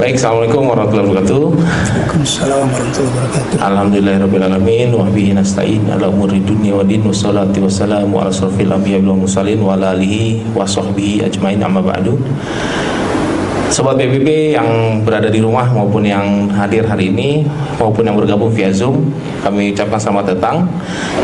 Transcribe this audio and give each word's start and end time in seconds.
Baik, 0.00 0.16
Assalamualaikum 0.16 0.64
warahmatullahi 0.64 1.08
wabarakatuh. 1.12 1.42
Waalaikumsalam 1.60 2.64
warahmatullahi 2.72 3.12
wabarakatuh. 3.12 3.56
Alhamdulillahirrahmanirrahim 3.60 4.88
Wa 4.96 5.12
bihi 5.12 5.36
nasta'in 5.36 5.82
ala 5.92 6.08
umuri 6.08 6.40
dunia 6.40 6.72
wa 6.72 6.80
din 6.80 7.04
Wassalatu 7.04 7.68
wassalamu 7.68 8.16
ala 8.16 8.32
surfil 8.32 8.72
anbiya 8.72 8.96
wal 9.04 9.20
mursalin 9.20 9.60
Wa 9.60 9.76
ala 9.76 9.92
alihi 9.92 10.40
wa 10.56 10.64
sahbihi 10.64 11.28
ajmain 11.28 11.60
amma 11.60 11.84
ba'du 11.84 12.16
Sobat 13.70 13.94
BBB 13.94 14.58
yang 14.58 14.98
berada 15.06 15.30
di 15.30 15.38
rumah 15.38 15.62
maupun 15.70 16.02
yang 16.02 16.50
hadir 16.50 16.82
hari 16.82 17.06
ini 17.06 17.46
maupun 17.78 18.02
yang 18.02 18.18
bergabung 18.18 18.50
via 18.50 18.66
Zoom, 18.74 19.14
kami 19.46 19.70
ucapkan 19.70 19.94
selamat 19.94 20.34
datang. 20.34 20.66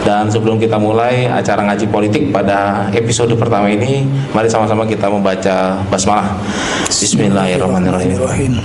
Dan 0.06 0.30
sebelum 0.30 0.54
kita 0.54 0.78
mulai 0.78 1.27
acara 1.27 1.66
ngaji 1.66 1.90
politik 1.90 2.30
pada 2.30 2.86
episode 2.95 3.34
pertama 3.34 3.66
ini, 3.66 4.06
mari 4.30 4.46
sama-sama 4.46 4.87
kita 4.87 5.10
membaca 5.10 5.82
basmalah. 5.90 6.38
Bismillahirrahmanirrahim. 6.87 8.62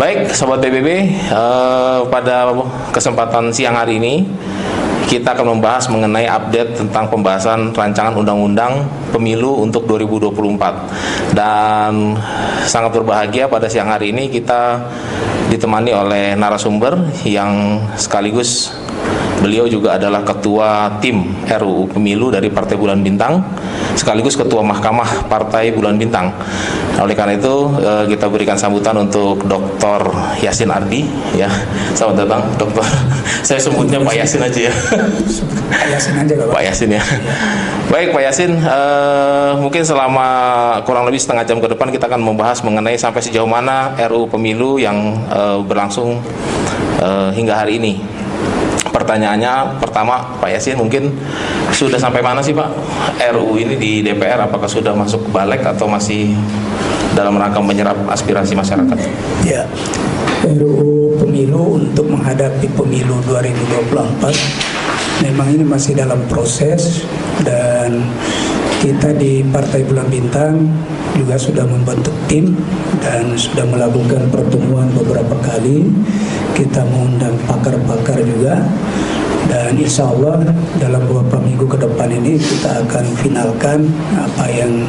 Baik, 0.00 0.32
sobat 0.32 0.64
BBB, 0.64 0.88
eh, 1.28 1.98
pada 2.08 2.56
kesempatan 2.96 3.52
siang 3.52 3.76
hari 3.76 4.00
ini 4.00 4.24
kita 5.08 5.32
akan 5.32 5.56
membahas 5.56 5.88
mengenai 5.88 6.28
update 6.28 6.84
tentang 6.84 7.08
pembahasan 7.08 7.72
rancangan 7.72 8.12
undang-undang 8.12 8.84
pemilu 9.08 9.64
untuk 9.64 9.88
2024 9.88 11.32
dan 11.32 12.12
sangat 12.68 12.92
berbahagia 12.92 13.48
pada 13.48 13.72
siang 13.72 13.88
hari 13.88 14.12
ini 14.12 14.28
kita 14.28 14.84
ditemani 15.48 15.96
oleh 15.96 16.36
narasumber 16.36 17.00
yang 17.24 17.80
sekaligus 17.96 18.76
Beliau 19.38 19.70
juga 19.70 19.94
adalah 19.94 20.26
ketua 20.26 20.98
tim 20.98 21.30
RUU 21.46 21.86
Pemilu 21.94 22.34
dari 22.34 22.50
Partai 22.50 22.74
Bulan 22.74 23.06
Bintang 23.06 23.38
sekaligus 23.94 24.34
ketua 24.34 24.62
Mahkamah 24.66 25.30
Partai 25.30 25.70
Bulan 25.70 25.94
Bintang. 25.94 26.34
Oleh 26.98 27.14
karena 27.14 27.38
itu 27.38 27.70
eh, 27.78 28.04
kita 28.10 28.26
berikan 28.26 28.58
sambutan 28.58 28.98
untuk 28.98 29.46
Dr. 29.46 30.10
Yasin 30.42 30.70
Ardi 30.70 31.06
ya. 31.38 31.46
Selamat 31.94 32.26
datang 32.26 32.42
Dokter. 32.58 32.82
Saya 33.46 33.62
sebutnya 33.62 34.02
Pak 34.02 34.14
Yasin 34.18 34.42
aja 34.42 34.60
ya. 34.70 34.74
Pak 35.70 35.86
Yasin 35.86 36.14
aja 36.18 36.34
Pak. 36.34 36.46
Pak 36.58 36.62
Yasin 36.66 36.90
ya. 36.90 37.02
Baik 37.88 38.12
Pak 38.12 38.22
Yasin, 38.26 38.52
eh, 38.58 39.50
mungkin 39.62 39.80
selama 39.86 40.28
kurang 40.84 41.06
lebih 41.06 41.22
setengah 41.22 41.46
jam 41.46 41.62
ke 41.62 41.70
depan 41.70 41.88
kita 41.88 42.10
akan 42.10 42.20
membahas 42.20 42.60
mengenai 42.60 42.98
sampai 42.98 43.22
sejauh 43.22 43.48
mana 43.48 43.94
RUU 43.96 44.26
Pemilu 44.26 44.82
yang 44.82 45.22
eh, 45.30 45.58
berlangsung 45.62 46.18
eh, 46.98 47.30
hingga 47.38 47.54
hari 47.54 47.78
ini 47.78 48.17
pertanyaannya 49.08 49.80
pertama 49.80 50.36
Pak 50.36 50.52
Yasin 50.52 50.76
mungkin 50.76 51.08
sudah 51.72 51.96
sampai 51.96 52.20
mana 52.20 52.44
sih 52.44 52.52
Pak 52.52 52.68
RUU 53.32 53.56
ini 53.56 53.80
di 53.80 53.92
DPR 54.04 54.44
apakah 54.44 54.68
sudah 54.68 54.92
masuk 54.92 55.32
balik 55.32 55.64
atau 55.64 55.88
masih 55.88 56.36
dalam 57.16 57.40
rangka 57.40 57.56
menyerap 57.64 57.96
aspirasi 58.12 58.52
masyarakat? 58.52 59.00
Ya, 59.48 59.64
RUU 60.44 61.16
Pemilu 61.16 61.80
untuk 61.80 62.12
menghadapi 62.12 62.68
pemilu 62.76 63.16
2024 63.24 65.24
memang 65.24 65.48
ini 65.56 65.64
masih 65.64 65.96
dalam 65.96 66.20
proses 66.28 67.08
dan 67.48 68.04
kita 68.78 69.16
di 69.16 69.40
Partai 69.48 69.88
Bulan 69.88 70.06
Bintang 70.12 70.68
juga 71.18 71.34
sudah 71.34 71.66
membentuk 71.66 72.14
tim 72.30 72.54
dan 73.02 73.34
sudah 73.34 73.66
melakukan 73.66 74.30
pertemuan 74.30 74.86
beberapa 74.94 75.34
kali. 75.42 75.90
Kita 76.58 76.82
mengundang 76.90 77.38
pakar-pakar 77.46 78.18
juga 78.26 78.58
dan 79.46 79.78
insya 79.78 80.10
Allah 80.10 80.42
dalam 80.82 81.06
beberapa 81.06 81.38
minggu 81.38 81.64
ke 81.70 81.78
depan 81.78 82.10
ini 82.10 82.34
kita 82.34 82.82
akan 82.84 83.04
finalkan 83.22 83.86
apa 84.18 84.44
yang 84.50 84.84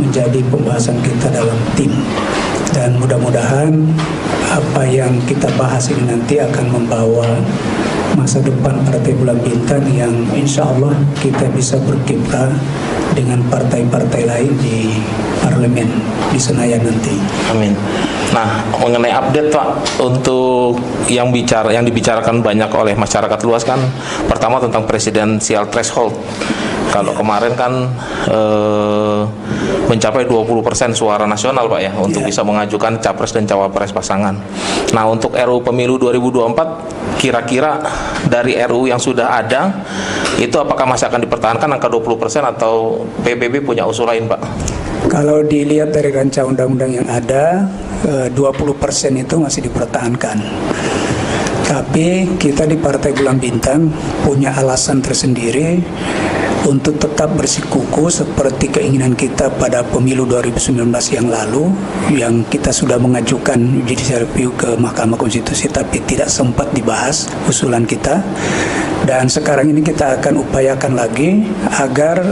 menjadi 0.00 0.40
pembahasan 0.48 0.96
kita 1.04 1.28
dalam 1.30 1.54
tim 1.76 1.92
dan 2.72 2.96
mudah-mudahan 2.96 3.76
apa 4.50 4.82
yang 4.88 5.12
kita 5.28 5.46
bahas 5.54 5.92
ini 5.92 6.08
nanti 6.08 6.40
akan 6.40 6.66
membawa 6.72 7.28
masa 8.16 8.40
depan 8.44 8.80
Partai 8.84 9.12
Bulan 9.16 9.38
Bintang 9.40 9.84
yang 9.92 10.12
insya 10.32 10.66
Allah 10.66 10.92
kita 11.20 11.48
bisa 11.52 11.78
berkiprah 11.80 12.52
dengan 13.12 13.44
partai-partai 13.48 14.22
lain 14.24 14.52
di 14.60 14.98
parlemen 15.40 15.88
di 16.32 16.38
Senayan 16.40 16.80
nanti. 16.84 17.16
Amin. 17.52 17.72
Nah, 18.32 18.64
mengenai 18.80 19.12
update 19.12 19.52
Pak 19.52 20.00
untuk 20.00 20.80
yang 21.12 21.28
bicara 21.28 21.68
yang 21.68 21.84
dibicarakan 21.84 22.40
banyak 22.40 22.72
oleh 22.72 22.96
masyarakat 22.96 23.38
luas 23.44 23.60
kan 23.60 23.76
pertama 24.24 24.56
tentang 24.56 24.88
presidensial 24.88 25.68
threshold. 25.68 26.16
Kalau 26.88 27.12
kemarin 27.16 27.52
kan 27.56 27.72
eh, 28.28 29.20
mencapai 29.88 30.24
20% 30.24 30.96
suara 30.96 31.28
nasional 31.28 31.68
Pak 31.68 31.80
ya 31.80 31.92
untuk 31.96 32.24
Iya. 32.24 32.28
bisa 32.32 32.40
mengajukan 32.44 33.00
capres 33.00 33.32
dan 33.36 33.44
cawapres 33.44 33.92
pasangan. 33.92 34.36
Nah, 34.96 35.04
untuk 35.08 35.36
RUU 35.36 35.60
Pemilu 35.60 35.96
2024 36.00 37.20
kira-kira 37.20 37.80
dari 38.28 38.56
RUU 38.56 38.88
yang 38.88 39.00
sudah 39.00 39.28
ada 39.40 39.84
itu 40.40 40.56
apakah 40.56 40.88
masih 40.88 41.08
akan 41.12 41.20
dipertahankan 41.28 41.68
angka 41.68 41.88
20% 41.88 42.44
atau 42.44 43.04
PBB 43.20 43.60
punya 43.64 43.84
usul 43.84 44.08
lain 44.08 44.24
Pak? 44.28 44.40
Kalau 45.12 45.44
dilihat 45.44 45.92
dari 45.92 46.08
rancang 46.08 46.56
undang-undang 46.56 47.04
yang 47.04 47.04
ada, 47.04 47.68
eh, 48.08 48.32
20% 48.32 49.12
itu 49.20 49.36
masih 49.36 49.68
dipertahankan. 49.68 50.40
Tapi 51.68 52.40
kita 52.40 52.64
di 52.64 52.80
Partai 52.80 53.12
Bulan 53.12 53.36
Bintang 53.36 53.92
punya 54.24 54.56
alasan 54.56 55.04
tersendiri 55.04 55.84
untuk 56.64 56.96
tetap 56.96 57.36
bersikuku 57.36 58.08
seperti 58.08 58.72
keinginan 58.72 59.12
kita 59.12 59.52
pada 59.60 59.84
pemilu 59.84 60.24
2019 60.24 61.12
yang 61.12 61.28
lalu 61.28 61.68
yang 62.14 62.40
kita 62.48 62.72
sudah 62.72 62.96
mengajukan 62.96 63.84
judicial 63.84 64.24
review 64.24 64.54
ke 64.56 64.78
Mahkamah 64.80 65.18
Konstitusi 65.18 65.68
tapi 65.68 66.00
tidak 66.08 66.30
sempat 66.30 66.70
dibahas 66.70 67.26
usulan 67.50 67.82
kita 67.82 68.22
dan 69.02 69.26
sekarang 69.26 69.74
ini 69.74 69.82
kita 69.82 70.22
akan 70.22 70.46
upayakan 70.46 70.94
lagi 70.94 71.42
agar 71.82 72.22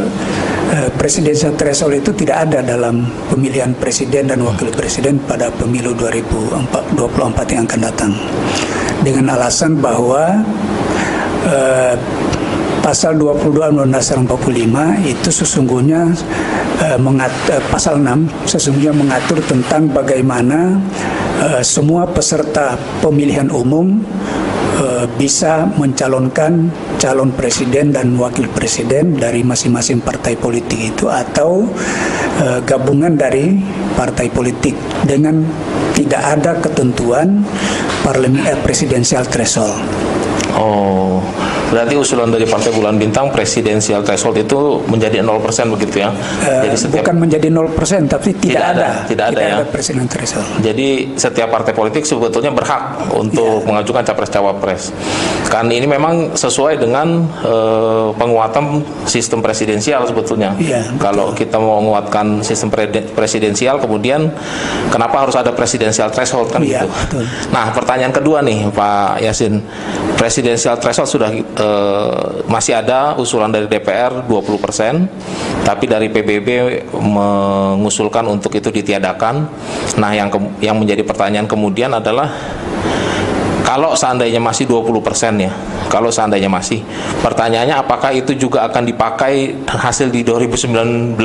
eh, 0.75 0.88
presidensial 0.94 1.54
threshold 1.54 1.98
itu 1.98 2.10
tidak 2.14 2.48
ada 2.48 2.62
dalam 2.62 3.06
pemilihan 3.28 3.75
presiden 3.76 4.31
dan 4.31 4.41
wakil 4.42 4.70
presiden 4.72 5.19
pada 5.26 5.50
pemilu 5.54 5.94
2024 5.94 7.54
yang 7.54 7.62
akan 7.66 7.81
datang. 7.81 8.12
Dengan 9.00 9.32
alasan 9.38 9.80
bahwa 9.80 10.44
eh, 11.48 11.94
pasal 12.80 13.16
22 13.16 13.76
Undang-Undang 13.76 13.92
Dasar 13.92 14.16
45 14.16 15.04
itu 15.04 15.28
sesungguhnya 15.28 16.00
eh, 16.80 16.98
mengat- 17.00 17.48
eh, 17.53 17.62
pasal 17.69 18.00
6 18.00 18.48
sesungguhnya 18.48 18.92
mengatur 18.97 19.41
tentang 19.44 19.88
bagaimana 19.92 20.80
eh, 21.44 21.62
semua 21.64 22.09
peserta 22.09 22.76
pemilihan 23.04 23.48
umum 23.53 24.00
eh, 24.80 25.06
bisa 25.20 25.68
mencalonkan 25.76 26.72
calon 26.96 27.30
presiden 27.36 27.92
dan 27.92 28.16
wakil 28.16 28.48
presiden 28.50 29.20
dari 29.20 29.44
masing-masing 29.44 30.00
partai 30.00 30.34
politik 30.41 30.80
itu 30.96 31.06
atau 31.06 31.68
eh, 32.41 32.60
gabungan 32.64 33.14
dari 33.14 33.60
partai 33.94 34.32
politik 34.32 34.74
dengan 35.04 35.44
tidak 35.92 36.22
ada 36.24 36.52
ketentuan 36.58 37.44
parlemen 38.00 38.42
eh, 38.48 38.58
presidensial 38.64 39.28
threshold. 39.28 39.76
Oh, 40.56 41.22
berarti 41.70 41.94
usulan 41.94 42.28
dari 42.28 42.44
Partai 42.44 42.70
Bulan 42.70 42.94
Bintang 42.94 43.31
presidensial 43.31 44.03
threshold 44.03 44.36
itu 44.36 44.58
menjadi 44.84 45.22
0% 45.22 45.38
begitu 45.70 46.03
ya. 46.03 46.10
Eh, 46.42 46.66
Jadi 46.66 46.76
setiap 46.76 47.03
bukan 47.03 47.16
menjadi 47.20 47.48
0% 47.48 47.70
tapi 48.06 48.34
tidak, 48.34 48.42
Tidak 48.42 48.66
ada, 48.66 48.82
ada, 48.82 49.06
tidak 49.06 49.25
ada 49.28 49.41
ya. 49.41 49.56
presiden 49.64 50.04
threshold. 50.04 50.47
jadi 50.60 50.88
setiap 51.14 51.48
partai 51.48 51.72
politik 51.72 52.03
sebetulnya 52.03 52.50
berhak 52.50 52.82
untuk 53.12 53.62
Iya. 53.62 53.66
mengajukan 53.66 54.03
capres 54.03 54.30
cawapres. 54.30 54.82
Kan 55.47 55.66
ini 55.69 55.86
memang 55.86 56.34
sesuai 56.34 56.76
dengan 56.76 57.22
eh, 57.41 58.09
penguatan 58.12 58.82
sistem 59.04 59.38
presidensial 59.41 60.03
sebetulnya. 60.04 60.53
Betul. 60.53 60.98
Kalau 60.98 61.26
kita 61.32 61.56
mau 61.56 61.78
menguatkan 61.80 62.41
sistem 62.41 62.68
presidensial, 63.12 63.78
kemudian 63.78 64.30
kenapa 64.89 65.22
harus 65.22 65.34
ada 65.34 65.50
presidensial 65.50 66.09
threshold 66.09 66.48
kan 66.48 66.60
Iya, 66.60 66.83
gitu. 66.83 66.89
betul. 66.89 67.24
Nah, 67.50 67.71
pertanyaan 67.71 68.10
kedua 68.10 68.39
nih 68.41 68.66
Pak 68.71 69.21
Yasin. 69.21 69.62
Presidensial 70.15 70.77
threshold 70.77 71.09
sudah 71.09 71.30
eh, 71.60 72.42
masih 72.48 72.80
ada 72.80 73.15
usulan 73.21 73.53
dari 73.53 73.68
DPR 73.68 74.24
20%, 74.24 75.04
tapi 75.62 75.84
dari 75.84 76.09
PBB 76.09 76.48
mengusulkan 76.97 78.24
untuk 78.27 78.57
itu 78.57 78.72
ditiadakan. 78.72 79.45
Nah, 80.01 80.10
yang 80.16 80.33
ke- 80.33 80.65
yang 80.65 80.80
menjadi 80.80 81.04
pertanyaan 81.04 81.45
kemudian 81.45 81.92
adalah 81.92 82.33
kalau 83.62 83.95
seandainya 83.95 84.41
masih 84.42 84.66
20% 84.66 85.39
ya, 85.39 85.53
kalau 85.91 86.09
seandainya 86.09 86.47
masih. 86.47 86.87
Pertanyaannya 87.19 87.75
apakah 87.75 88.15
itu 88.15 88.39
juga 88.39 88.63
akan 88.71 88.87
dipakai 88.87 89.66
hasil 89.66 90.15
di 90.15 90.22
2019? 90.22 91.19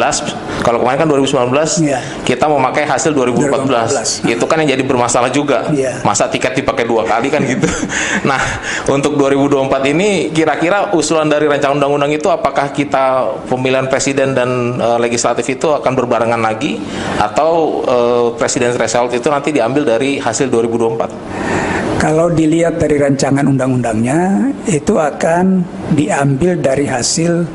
Kalau 0.66 0.82
kemarin 0.82 1.06
kan 1.06 1.08
2019 1.08 1.86
Iya. 1.86 2.02
kita 2.26 2.50
memakai 2.50 2.90
hasil 2.90 3.14
2014. 3.14 4.26
2014. 4.26 4.26
Itu 4.26 4.46
kan 4.50 4.58
yang 4.66 4.74
jadi 4.74 4.84
bermasalah 4.84 5.30
juga. 5.30 5.70
Iya. 5.70 6.02
Masa 6.02 6.26
tiket 6.26 6.58
dipakai 6.58 6.90
dua 6.90 7.06
kali 7.06 7.30
kan 7.30 7.46
gitu. 7.46 7.70
nah, 8.30 8.42
untuk 8.90 9.14
2024 9.22 9.94
ini 9.94 10.34
kira-kira 10.34 10.90
usulan 10.98 11.30
dari 11.30 11.46
rancangan 11.46 11.78
undang-undang 11.78 12.18
itu 12.18 12.26
apakah 12.34 12.74
kita 12.74 13.30
pemilihan 13.46 13.86
presiden 13.86 14.34
dan 14.34 14.82
eh, 14.82 14.98
legislatif 14.98 15.46
itu 15.46 15.70
akan 15.70 15.94
berbarengan 15.94 16.42
lagi 16.42 16.82
atau 17.22 17.86
eh, 17.86 18.26
presiden 18.42 18.74
threshold 18.74 19.14
itu 19.14 19.30
nanti 19.30 19.54
diambil 19.54 19.86
dari 19.86 20.18
hasil 20.18 20.50
2024? 20.50 21.65
Kalau 21.96 22.28
dilihat 22.30 22.78
dari 22.78 23.00
rancangan 23.00 23.48
undang-undangnya, 23.48 24.52
itu 24.68 25.00
akan 25.00 25.64
diambil 25.96 26.60
dari 26.60 26.86
hasil 26.86 27.48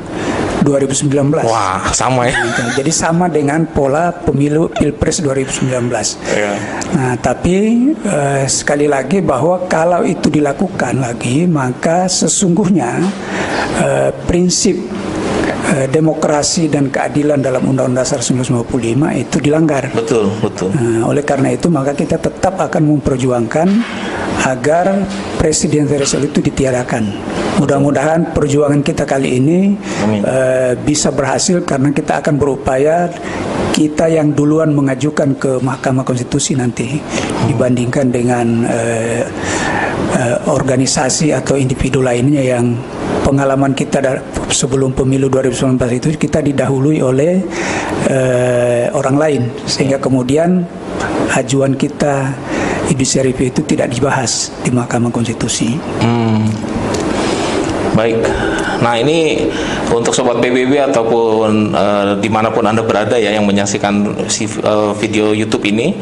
2019. 0.61 1.41
Wah, 1.45 1.89
sama 1.91 2.29
ya. 2.29 2.37
Jadi 2.77 2.91
sama 2.93 3.25
dengan 3.27 3.65
pola 3.65 4.13
pemilu 4.13 4.69
Pilpres 4.69 5.21
2019. 5.21 6.21
Iya. 6.29 6.53
Nah, 6.93 7.13
tapi 7.17 7.89
eh, 7.97 8.45
sekali 8.45 8.85
lagi 8.85 9.19
bahwa 9.25 9.65
kalau 9.65 10.05
itu 10.05 10.29
dilakukan 10.29 11.01
lagi, 11.01 11.49
maka 11.49 12.05
sesungguhnya 12.05 13.01
eh, 13.81 14.09
prinsip 14.29 14.77
eh, 15.69 15.87
demokrasi 15.87 16.71
dan 16.71 16.89
keadilan 16.89 17.39
dalam 17.41 17.61
Undang-Undang 17.67 18.05
Dasar 18.05 18.19
1945 18.23 19.21
itu 19.21 19.37
dilanggar. 19.37 19.93
Betul, 19.93 20.31
betul. 20.41 20.73
Nah, 20.73 21.05
oleh 21.09 21.21
karena 21.21 21.53
itu 21.53 21.67
maka 21.69 21.93
kita 21.93 22.17
tetap 22.17 22.57
akan 22.57 22.97
memperjuangkan 22.97 23.67
agar 24.41 25.05
presiden 25.37 25.85
threshold 25.85 26.33
itu 26.33 26.41
ditiadakan. 26.41 27.05
Mudah-mudahan 27.61 28.33
perjuangan 28.33 28.81
kita 28.81 29.05
kali 29.05 29.37
ini 29.37 29.77
Amin. 30.01 30.25
eh, 30.25 30.73
bisa 30.81 31.13
berhasil 31.13 31.61
karena 31.61 31.93
kita 31.93 32.23
akan 32.25 32.41
berupaya 32.41 33.11
kita 33.71 34.09
yang 34.11 34.33
duluan 34.33 34.73
mengajukan 34.73 35.37
ke 35.37 35.61
Mahkamah 35.61 36.03
Konstitusi 36.03 36.57
nanti 36.57 36.97
dibandingkan 37.47 38.09
dengan 38.09 38.65
eh, 38.65 39.23
eh, 40.17 40.37
organisasi 40.49 41.31
atau 41.31 41.55
individu 41.55 42.01
lainnya 42.01 42.41
yang 42.41 42.73
pengalaman 43.21 43.71
kita 43.77 44.01
sebelum 44.51 44.91
pemilu 44.93 45.29
2019 45.29 45.77
itu 45.97 46.07
kita 46.17 46.41
didahului 46.41 46.99
oleh 47.01 47.41
eh, 48.09 48.85
orang 48.91 49.15
lain 49.17 49.41
sehingga 49.65 50.01
kemudian 50.01 50.65
ajuan 51.37 51.77
kita 51.79 52.33
judicial 52.91 53.23
review 53.23 53.47
itu 53.47 53.61
tidak 53.63 53.87
dibahas 53.93 54.51
di 54.65 54.69
Mahkamah 54.73 55.13
Konstitusi. 55.15 55.79
Hmm. 56.03 56.70
Baik. 57.91 58.23
Nah 58.79 58.95
ini 58.95 59.45
untuk 59.91 60.15
sobat 60.15 60.39
PBB 60.39 60.79
ataupun 60.91 61.75
eh, 61.75 62.11
di 62.23 62.29
mana 62.31 62.47
pun 62.47 62.63
anda 62.63 62.79
berada 62.81 63.19
ya 63.19 63.35
yang 63.35 63.43
menyaksikan 63.43 64.25
si 64.31 64.47
eh, 64.47 64.91
video 64.97 65.35
YouTube 65.35 65.67
ini. 65.67 65.93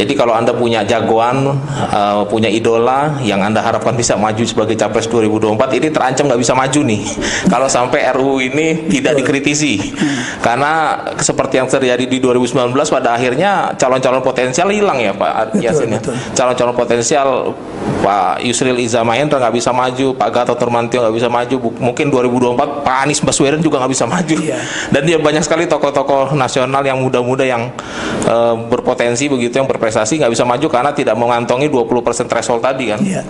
Jadi 0.00 0.16
kalau 0.16 0.32
anda 0.32 0.56
punya 0.56 0.82
jagoan, 0.88 1.52
eh, 1.92 2.22
punya 2.32 2.48
idola 2.48 3.20
yang 3.20 3.44
anda 3.44 3.60
harapkan 3.60 3.92
bisa 3.92 4.16
maju 4.16 4.40
sebagai 4.42 4.74
capres 4.74 5.06
2024 5.06 5.76
ini 5.76 5.88
terancam 5.92 6.24
nggak 6.32 6.40
bisa 6.40 6.56
maju 6.56 6.80
nih. 6.80 7.02
kalau 7.52 7.68
sampai 7.68 8.08
RUU 8.16 8.40
ini 8.40 8.88
tidak 8.88 9.20
dikritisi, 9.20 9.92
karena 10.40 10.96
seperti 11.20 11.60
yang 11.60 11.68
terjadi 11.68 12.04
di 12.08 12.18
2019 12.18 12.72
pada 12.88 13.14
akhirnya 13.14 13.76
calon-calon 13.76 14.24
potensial 14.24 14.72
hilang 14.72 14.98
ya 14.98 15.12
Pak 15.12 15.60
Yasin 15.60 15.92
ya. 15.92 16.00
calon-calon 16.32 16.74
potensial 16.74 17.52
Pak 18.00 18.44
Yusril 18.44 18.80
Iza 18.80 19.04
Mahendra 19.04 19.40
nggak 19.40 19.54
bisa 19.56 19.70
maju, 19.72 20.16
Pak 20.16 20.28
Gatot 20.32 20.58
Nurmantio 20.60 21.04
nggak 21.04 21.16
bisa 21.16 21.28
maju, 21.34 21.74
mungkin 21.82 22.06
2024 22.14 22.86
Pak 22.86 22.96
Anies 23.02 23.18
Baswedan 23.18 23.58
juga 23.58 23.82
nggak 23.82 23.90
bisa 23.90 24.06
maju. 24.06 24.36
Iya. 24.38 24.58
Dan 24.94 25.02
dia 25.02 25.18
banyak 25.18 25.42
sekali 25.42 25.66
tokoh-tokoh 25.66 26.38
nasional 26.38 26.86
yang 26.86 27.02
muda-muda 27.02 27.42
yang 27.42 27.74
eh, 28.22 28.54
berpotensi 28.70 29.26
begitu 29.26 29.58
yang 29.58 29.66
berprestasi 29.66 30.22
nggak 30.22 30.30
bisa 30.30 30.46
maju 30.46 30.66
karena 30.70 30.94
tidak 30.94 31.18
mengantongi 31.18 31.66
20% 31.66 32.30
threshold 32.30 32.62
tadi 32.62 32.94
kan. 32.94 33.02
Ya, 33.02 33.26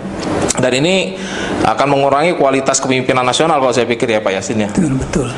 Dan 0.61 0.85
ini 0.85 1.17
akan 1.65 1.87
mengurangi 1.89 2.37
kualitas 2.37 2.79
kepemimpinan 2.85 3.25
nasional 3.25 3.57
kalau 3.65 3.73
saya 3.73 3.89
pikir 3.89 4.13
ya 4.13 4.21
Pak 4.21 4.33
Yasin 4.37 4.69
ya. 4.69 4.69
betul 4.69 4.93
betul. 5.01 5.29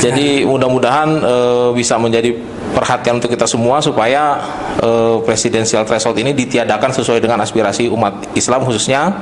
Jadi 0.00 0.48
mudah-mudahan 0.48 1.08
eh, 1.20 1.68
bisa 1.76 2.00
menjadi 2.00 2.32
perhatian 2.74 3.18
untuk 3.18 3.30
kita 3.30 3.46
semua 3.46 3.82
supaya 3.82 4.38
eh, 4.78 5.16
presidensial 5.26 5.82
threshold 5.84 6.16
ini 6.18 6.32
ditiadakan 6.32 6.94
sesuai 6.94 7.20
dengan 7.20 7.42
aspirasi 7.42 7.90
umat 7.90 8.32
Islam 8.34 8.64
khususnya 8.64 9.12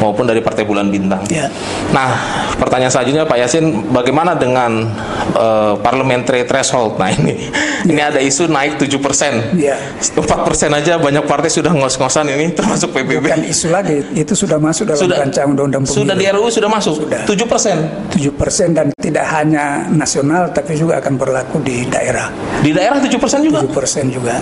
maupun 0.00 0.24
dari 0.24 0.40
Partai 0.40 0.64
Bulan 0.64 0.88
Bintang. 0.88 1.22
Ya. 1.28 1.48
Nah, 1.92 2.16
pertanyaan 2.56 2.92
selanjutnya 2.92 3.24
Pak 3.28 3.38
Yasin, 3.44 3.92
bagaimana 3.92 4.34
dengan 4.36 4.88
eh, 5.36 5.74
parliamentary 5.80 6.44
threshold? 6.48 6.96
Nah 6.96 7.12
ini, 7.12 7.50
ini 7.88 8.00
ada 8.00 8.20
isu 8.20 8.48
naik 8.48 8.80
7 8.80 8.88
persen. 9.00 9.32
Ya. 9.56 9.76
4 10.00 10.24
persen 10.46 10.70
aja 10.72 10.96
banyak 10.96 11.24
partai 11.28 11.50
sudah 11.52 11.72
ngos-ngosan 11.74 12.28
ini 12.32 12.52
termasuk 12.52 12.90
PBB. 12.92 13.28
Bukan 13.28 13.44
isu 13.44 13.68
lagi, 13.70 14.00
itu 14.16 14.32
sudah 14.32 14.56
masuk 14.56 14.88
dalam 14.88 15.00
Sudah, 15.00 15.16
rancangan 15.20 15.52
undang-undang 15.54 15.82
pemilu. 15.84 15.98
sudah 16.00 16.14
di 16.16 16.24
RUU 16.30 16.48
sudah 16.50 16.70
masuk 16.70 16.94
Sudah. 17.04 17.22
7 17.26 17.44
persen. 17.50 17.76
7% 18.14 18.76
dan 18.76 18.86
tidak 18.96 19.26
hanya 19.34 19.84
nasional 19.90 20.48
tapi 20.54 20.78
juga 20.78 21.02
akan 21.02 21.14
berlaku 21.18 21.58
di 21.60 21.84
daerah. 21.90 22.30
Di 22.62 22.70
daerah 22.70 22.93
7 23.00 23.18
persen 23.18 23.40
juga. 23.42 23.58
7% 23.64 24.06
juga. 24.10 24.34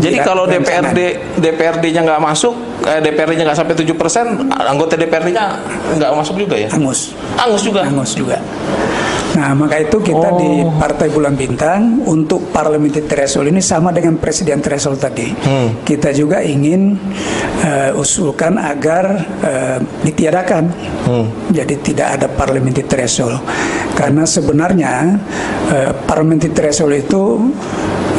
Jadi 0.00 0.16
Tidak 0.18 0.26
kalau. 0.26 0.44
DPRD 0.48 0.98
DPRD-nya 1.38 2.00
nggak 2.06 2.20
masuk, 2.22 2.54
eh, 2.86 2.98
DPRD-nya 3.04 3.44
nggak 3.46 3.58
sampai 3.58 3.74
7 3.76 3.94
persen, 3.94 4.26
anggota 4.50 4.96
DPRD-nya 4.96 5.44
nggak 6.00 6.10
masuk 6.16 6.40
juga 6.40 6.56
ya? 6.58 6.68
Angus. 6.72 7.14
Angus 7.38 7.62
juga. 7.62 7.86
Angus 7.86 8.12
juga. 8.16 8.38
Nah, 9.30 9.54
maka 9.54 9.78
itu 9.78 10.02
kita 10.02 10.34
di 10.42 10.66
Oh. 10.66 10.74
Partai 10.74 11.06
Bulan 11.06 11.38
Bintang 11.38 12.02
untuk 12.02 12.50
parliamentary 12.50 13.06
threshold 13.06 13.46
ini 13.46 13.62
sama 13.62 13.94
dengan 13.94 14.18
presiden 14.18 14.58
threshold 14.58 14.98
tadi. 14.98 15.30
Hmm. 15.30 15.86
Kita 15.86 16.10
juga 16.10 16.42
ingin 16.42 16.98
eh, 17.62 17.94
usulkan 17.94 18.58
agar 18.58 19.04
eh, 19.44 19.78
ditiadakan. 20.02 20.64
Hmm. 21.06 21.26
Jadi 21.54 21.74
tidak 21.78 22.18
ada 22.18 22.26
parliamentary 22.26 22.90
threshold. 22.90 23.38
Karena 23.94 24.26
sebenarnya 24.26 25.14
eh, 25.70 25.92
parliamentary 26.10 26.50
threshold 26.50 26.98
itu 26.98 27.22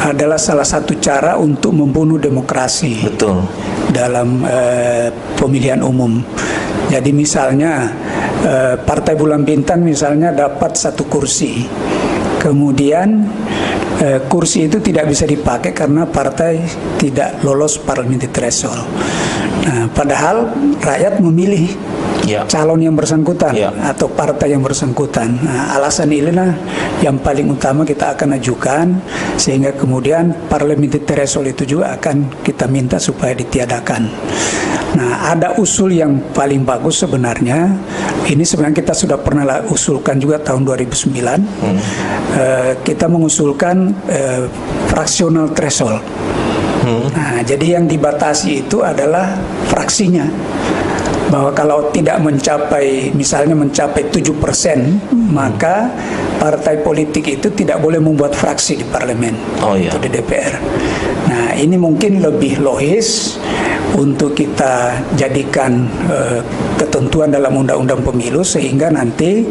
adalah 0.02 0.38
salah 0.40 0.66
satu 0.66 0.98
cara 0.98 1.38
untuk 1.38 1.70
membunuh 1.70 2.18
demokrasi 2.18 3.06
Betul. 3.06 3.46
dalam 3.94 4.42
eh, 4.42 5.14
pemilihan 5.38 5.78
umum. 5.78 6.18
Jadi 6.90 7.14
misalnya 7.14 7.86
eh, 8.42 8.74
Partai 8.82 9.14
Bulan 9.14 9.46
Bintang 9.46 9.86
misalnya 9.86 10.34
dapat 10.34 10.74
satu 10.74 11.06
kursi, 11.06 11.62
kemudian 12.42 13.30
eh, 14.02 14.20
kursi 14.26 14.66
itu 14.66 14.82
tidak 14.82 15.06
bisa 15.06 15.22
dipakai 15.22 15.70
karena 15.70 16.02
partai 16.10 16.58
tidak 16.98 17.38
lolos 17.46 17.78
parliamentary 17.78 18.34
threshold. 18.34 18.82
Nah, 19.62 19.86
padahal 19.94 20.50
rakyat 20.82 21.22
memilih 21.22 21.70
Ya. 22.32 22.48
calon 22.48 22.80
yang 22.80 22.96
bersangkutan 22.96 23.52
Ya. 23.52 23.68
atau 23.84 24.08
partai 24.08 24.56
yang 24.56 24.64
bersangkutan. 24.64 25.36
Nah, 25.44 25.76
alasan 25.76 26.08
inilah 26.08 26.56
yang 27.04 27.20
paling 27.20 27.52
utama 27.52 27.84
kita 27.84 28.16
akan 28.16 28.40
ajukan 28.40 28.86
sehingga 29.36 29.76
kemudian 29.76 30.32
parliamentary 30.48 31.04
threshold 31.04 31.52
itu 31.52 31.76
juga 31.76 31.92
akan 32.00 32.40
kita 32.40 32.64
minta 32.72 32.96
supaya 32.96 33.36
ditiadakan. 33.36 34.08
Nah, 34.96 35.32
ada 35.32 35.56
usul 35.60 35.92
yang 35.92 36.20
paling 36.32 36.64
bagus 36.64 37.04
sebenarnya. 37.04 37.68
Ini 38.22 38.44
sebenarnya 38.44 38.76
kita 38.80 38.94
sudah 38.96 39.18
pernah 39.20 39.44
usulkan 39.68 40.16
juga 40.16 40.40
tahun 40.40 40.64
2009. 40.64 41.40
Eh, 42.32 42.72
kita 42.80 43.08
mengusulkan 43.12 43.92
eh, 44.08 44.48
fractional 44.88 45.52
threshold. 45.52 46.00
Nah, 47.12 47.38
jadi 47.46 47.78
yang 47.78 47.86
dibatasi 47.86 48.66
itu 48.66 48.82
adalah 48.82 49.38
fraksinya. 49.70 50.26
Bahwa 51.32 51.48
kalau 51.56 51.88
tidak 51.96 52.20
mencapai, 52.20 53.08
misalnya 53.16 53.56
mencapai 53.56 54.12
7%, 54.12 54.28
maka 55.32 55.88
partai 56.36 56.84
politik 56.84 57.24
itu 57.40 57.48
tidak 57.56 57.80
boleh 57.80 57.96
membuat 57.96 58.36
fraksi 58.36 58.76
di 58.76 58.84
parlemen 58.84 59.32
Oh 59.64 59.72
iya. 59.72 59.88
atau 59.88 59.96
di 60.02 60.12
DPR. 60.12 60.54
Nah, 61.32 61.56
ini 61.56 61.80
mungkin 61.80 62.20
lebih 62.20 62.60
logis 62.60 63.40
untuk 63.96 64.36
kita 64.36 64.92
jadikan 65.16 65.88
eh, 66.08 66.40
ketentuan 66.76 67.32
dalam 67.32 67.56
undang-undang 67.56 68.04
pemilu 68.04 68.44
sehingga 68.44 68.92
nanti 68.92 69.44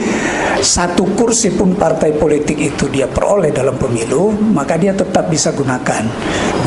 satu 0.62 1.18
kursi 1.18 1.50
pun 1.58 1.74
partai 1.74 2.14
politik 2.14 2.54
itu 2.62 2.86
dia 2.88 3.10
peroleh 3.10 3.50
dalam 3.50 3.76
pemilu, 3.82 4.30
maka 4.54 4.78
dia 4.78 4.94
tetap 4.94 5.28
bisa 5.28 5.50
gunakan. 5.58 6.06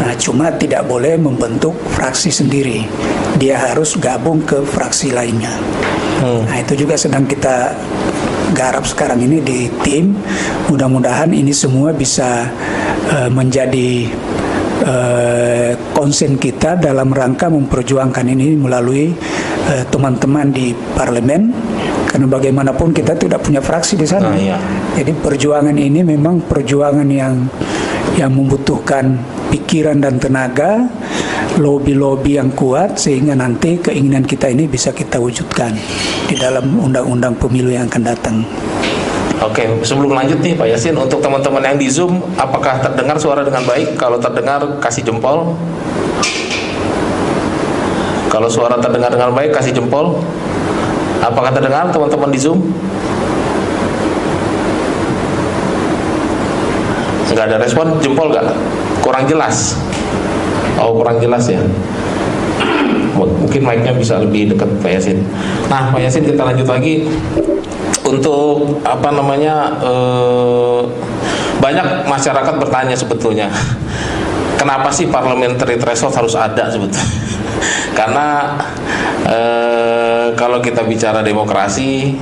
Nah, 0.03 0.15
cuma 0.19 0.51
tidak 0.51 0.85
boleh 0.91 1.15
membentuk 1.15 1.79
fraksi 1.95 2.35
sendiri. 2.35 2.83
Dia 3.39 3.71
harus 3.71 3.95
gabung 3.95 4.43
ke 4.43 4.67
fraksi 4.67 5.15
lainnya. 5.15 5.55
Nah, 6.25 6.57
itu 6.59 6.75
juga 6.75 6.99
sedang 6.99 7.29
kita 7.29 7.71
garap 8.55 8.83
sekarang 8.83 9.23
ini 9.23 9.39
di 9.43 9.71
tim. 9.87 10.15
Mudah-mudahan 10.67 11.31
ini 11.31 11.55
semua 11.55 11.95
bisa 11.95 12.51
eh, 13.15 13.31
menjadi 13.31 14.11
eh, 14.83 15.71
konsen 15.95 16.35
kita 16.35 16.79
dalam 16.83 17.15
rangka 17.15 17.47
memperjuangkan 17.47 18.27
ini 18.27 18.59
melalui 18.59 19.15
eh, 19.71 19.85
teman-teman 19.91 20.51
di 20.51 20.73
parlemen 20.95 21.51
Karena 22.15 22.31
bagaimanapun 22.31 22.95
kita 22.95 23.19
tidak 23.19 23.43
punya 23.43 23.59
fraksi 23.59 23.99
di 23.99 24.07
sana. 24.07 24.31
Nah, 24.31 24.39
iya. 24.39 24.55
Jadi 24.95 25.11
perjuangan 25.19 25.75
ini 25.75 26.07
memang 26.07 26.47
perjuangan 26.47 27.11
yang 27.11 27.43
yang 28.15 28.31
membutuhkan 28.31 29.19
pikiran 29.51 29.99
dan 29.99 30.23
tenaga, 30.23 30.87
lobby-lobby 31.59 32.39
yang 32.39 32.55
kuat 32.55 33.03
sehingga 33.03 33.35
nanti 33.35 33.83
keinginan 33.83 34.23
kita 34.23 34.47
ini 34.47 34.71
bisa 34.71 34.95
kita 34.95 35.19
wujudkan 35.19 35.75
di 36.31 36.39
dalam 36.39 36.71
undang-undang 36.79 37.35
pemilu 37.35 37.75
yang 37.75 37.91
akan 37.91 38.03
datang. 38.07 38.47
Oke, 39.43 39.67
sebelum 39.83 40.15
lanjut 40.15 40.39
nih 40.39 40.55
Pak 40.55 40.71
Yasin, 40.71 40.95
untuk 40.95 41.19
teman-teman 41.19 41.67
yang 41.67 41.75
di 41.75 41.91
Zoom, 41.91 42.23
apakah 42.39 42.79
terdengar 42.79 43.19
suara 43.19 43.43
dengan 43.43 43.67
baik? 43.67 43.99
Kalau 43.99 44.23
terdengar, 44.23 44.63
kasih 44.79 45.03
jempol. 45.03 45.59
Kalau 48.31 48.47
suara 48.47 48.79
terdengar 48.79 49.11
dengan 49.11 49.35
baik, 49.35 49.51
kasih 49.51 49.75
jempol. 49.75 50.23
Apakah 51.23 51.51
terdengar 51.55 51.91
teman-teman 51.93 52.31
di 52.33 52.39
Zoom? 52.41 52.59
Nggak 57.35 57.47
ada 57.51 57.57
respon, 57.59 57.99
jempol 57.99 58.31
nggak? 58.31 58.47
Kurang 59.03 59.27
jelas. 59.27 59.79
Oh, 60.79 60.95
kurang 60.99 61.19
jelas 61.19 61.51
ya. 61.51 61.63
Mungkin 63.15 63.63
mic-nya 63.63 63.95
bisa 63.95 64.19
lebih 64.19 64.55
dekat 64.55 64.71
Pak 64.83 64.91
Yasin. 64.91 65.19
Nah, 65.71 65.95
Pak 65.95 66.03
Yasin 66.03 66.27
kita 66.27 66.43
lanjut 66.43 66.67
lagi 66.67 67.07
untuk 68.05 68.79
apa 68.87 69.09
namanya 69.11 69.75
eh, 69.81 70.81
banyak 71.59 72.05
masyarakat 72.05 72.55
bertanya 72.61 72.93
sebetulnya 72.93 73.49
kenapa 74.61 74.93
sih 74.93 75.09
parliamentary 75.09 75.81
threshold 75.81 76.13
harus 76.13 76.37
ada 76.37 76.69
sebetulnya 76.69 77.09
karena 77.97 78.59
eh, 79.29 80.27
kalau 80.35 80.59
kita 80.61 80.83
bicara 80.85 81.21
demokrasi 81.23 82.15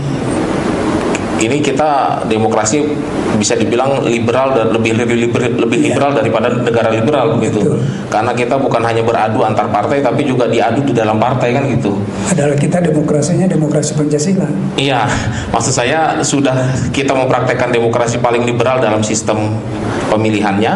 ini 1.42 1.58
kita 1.58 2.22
demokrasi 2.30 2.86
bisa 3.34 3.58
dibilang 3.58 4.06
liberal 4.06 4.54
dan 4.54 4.70
lebih 4.70 4.94
lebih 4.94 5.16
liberal, 5.26 5.50
lebih 5.58 5.78
Iya. 5.82 5.86
liberal 5.90 6.10
daripada 6.14 6.46
negara 6.54 6.88
liberal 6.94 7.26
begitu. 7.34 7.58
Betul. 7.66 7.78
Karena 8.06 8.30
kita 8.30 8.54
bukan 8.60 8.82
hanya 8.86 9.02
beradu 9.02 9.42
antar 9.42 9.66
partai 9.66 9.98
tapi 9.98 10.22
juga 10.22 10.46
diadu 10.46 10.86
di 10.86 10.94
dalam 10.94 11.18
partai 11.18 11.50
kan 11.50 11.66
gitu. 11.66 11.98
Adalah 12.30 12.54
kita 12.54 12.78
demokrasinya 12.78 13.50
demokrasi 13.50 13.98
Pancasila. 13.98 14.46
Iya, 14.78 15.10
maksud 15.54 15.74
saya 15.74 16.22
sudah 16.22 16.54
kita 16.94 17.10
mempraktekkan 17.12 17.74
demokrasi 17.74 18.22
paling 18.22 18.46
liberal 18.46 18.78
dalam 18.78 19.02
sistem 19.02 19.58
pemilihannya, 20.06 20.72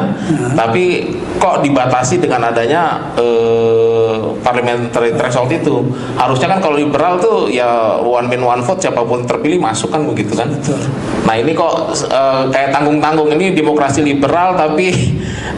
tapi 0.57 1.13
kok 1.37 1.61
dibatasi 1.61 2.19
dengan 2.19 2.49
adanya 2.49 3.13
eh, 3.15 4.17
parliamentary 4.41 5.13
threshold 5.15 5.53
itu? 5.53 5.85
Harusnya 6.17 6.57
kan 6.57 6.59
kalau 6.65 6.81
liberal 6.81 7.21
tuh 7.21 7.53
ya 7.53 8.01
one 8.01 8.27
man 8.27 8.43
one 8.43 8.63
vote 8.65 8.81
siapa 8.81 9.05
pun 9.05 9.29
terpilih 9.29 9.61
masuk 9.61 9.93
kan 9.93 10.03
begitu 10.09 10.33
kan? 10.33 10.49
Betul. 10.57 10.81
Nah 11.23 11.35
ini 11.37 11.53
kok 11.53 11.73
eh, 12.03 12.43
kayak 12.49 12.73
tanggung-tanggung 12.73 13.29
ini 13.33 13.53
demokrasi 13.53 14.01
liberal 14.01 14.57
tapi 14.57 14.89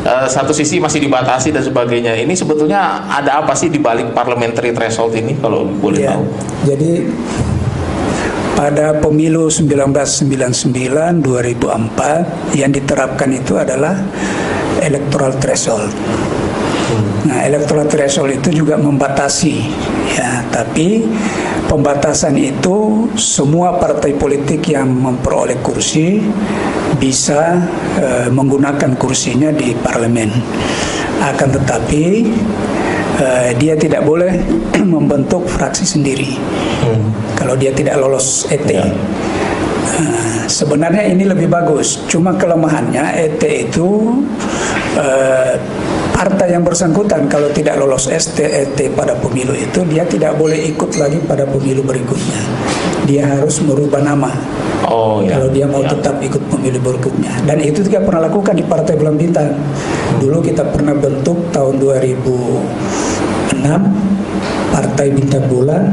eh, 0.02 0.26
satu 0.26 0.50
sisi 0.50 0.78
masih 0.78 0.98
dibatasi 1.00 1.54
dan 1.54 1.62
sebagainya. 1.62 2.18
Ini 2.18 2.34
sebetulnya 2.34 3.06
ada 3.06 3.40
apa 3.40 3.54
sih 3.54 3.70
di 3.70 3.78
balik 3.78 4.10
parliamentary 4.10 4.74
threshold 4.74 5.14
ini 5.14 5.38
kalau 5.38 5.64
boleh 5.64 6.02
Ya, 6.02 6.12
tahu? 6.14 6.24
jadi 6.66 6.92
pada 8.52 8.98
pemilu 8.98 9.46
1999 9.46 11.22
2004 11.22 12.58
yang 12.58 12.74
diterapkan 12.74 13.30
itu 13.30 13.54
adalah 13.54 13.94
electoral 14.82 15.30
threshold. 15.38 15.94
Nah, 17.28 17.44
electoral 17.44 17.84
threshold 17.84 18.32
itu 18.40 18.64
juga 18.64 18.80
membatasi 18.80 19.60
ya, 20.16 20.40
tapi 20.48 21.04
pembatasan 21.68 22.40
itu 22.40 23.08
semua 23.20 23.76
partai 23.76 24.16
politik 24.16 24.72
yang 24.72 24.88
memperoleh 24.88 25.60
kursi 25.60 26.24
bisa 26.96 27.60
eh, 28.00 28.28
menggunakan 28.32 28.96
kursinya 28.96 29.52
di 29.52 29.76
parlemen. 29.76 30.32
Akan 31.20 31.52
tetapi 31.52 32.04
eh, 33.20 33.50
dia 33.60 33.76
tidak 33.76 34.08
boleh 34.08 34.32
membentuk 34.94 35.44
fraksi 35.44 35.84
sendiri 35.84 36.40
kalau 37.38 37.54
dia 37.54 37.70
tidak 37.70 38.00
lolos 38.00 38.48
ET. 38.50 38.66
Ya. 38.66 38.88
Nah, 39.98 40.46
sebenarnya 40.46 41.10
ini 41.10 41.26
lebih 41.26 41.50
bagus, 41.50 42.02
cuma 42.06 42.34
kelemahannya 42.34 43.18
ET 43.18 43.42
itu 43.42 44.18
eh, 44.98 45.54
partai 46.18 46.50
yang 46.50 46.66
bersangkutan 46.66 47.30
kalau 47.30 47.46
tidak 47.54 47.78
lolos 47.78 48.10
ST 48.10 48.42
ET 48.42 48.74
pada 48.98 49.14
pemilu 49.22 49.54
itu 49.54 49.86
dia 49.86 50.02
tidak 50.02 50.34
boleh 50.34 50.58
ikut 50.74 50.98
lagi 50.98 51.22
pada 51.22 51.46
pemilu 51.46 51.86
berikutnya. 51.86 52.42
Dia 53.06 53.38
harus 53.38 53.62
merubah 53.62 54.02
nama 54.02 54.34
Oh 54.82 55.22
ya. 55.22 55.38
kalau 55.38 55.48
dia 55.54 55.70
mau 55.70 55.78
Ya. 55.78 55.94
tetap 55.94 56.18
ikut 56.18 56.42
pemilu 56.50 56.82
berikutnya. 56.82 57.30
Dan 57.46 57.62
itu 57.62 57.86
juga 57.86 58.02
pernah 58.02 58.26
lakukan 58.26 58.58
di 58.58 58.66
Partai 58.66 58.98
Bulan 58.98 59.14
Bintang. 59.14 59.54
Dulu 60.18 60.42
kita 60.42 60.66
pernah 60.74 60.98
bentuk 60.98 61.38
tahun 61.54 61.78
2006 61.78 63.78
Partai 64.74 65.14
Bintang 65.14 65.46
Bulan 65.46 65.86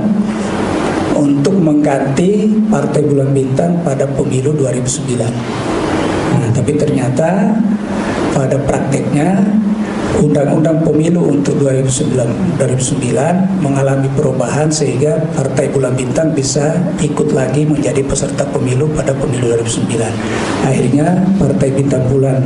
untuk 1.14 1.54
mengganti 1.54 2.50
Partai 2.66 3.06
Bulan 3.06 3.30
Bintang 3.30 3.78
pada 3.86 4.10
pemilu 4.10 4.58
2009. 4.58 5.30
Nah, 6.36 6.50
tapi 6.50 6.74
ternyata 6.74 7.54
pada 8.36 8.60
prakteknya 8.60 9.40
Undang-Undang 10.26 10.82
Pemilu 10.82 11.22
untuk 11.38 11.62
2009, 11.62 12.58
2009 12.58 13.62
mengalami 13.62 14.10
perubahan 14.18 14.74
sehingga 14.74 15.22
Partai 15.38 15.70
Bulan 15.70 15.94
Bintang 15.94 16.34
bisa 16.34 16.82
ikut 16.98 17.30
lagi 17.30 17.70
menjadi 17.70 18.02
peserta 18.02 18.42
pemilu 18.50 18.90
pada 18.98 19.14
pemilu 19.14 19.54
2009. 19.54 20.66
Akhirnya 20.66 21.22
Partai 21.38 21.70
Bintang 21.78 22.10
Bulan 22.10 22.42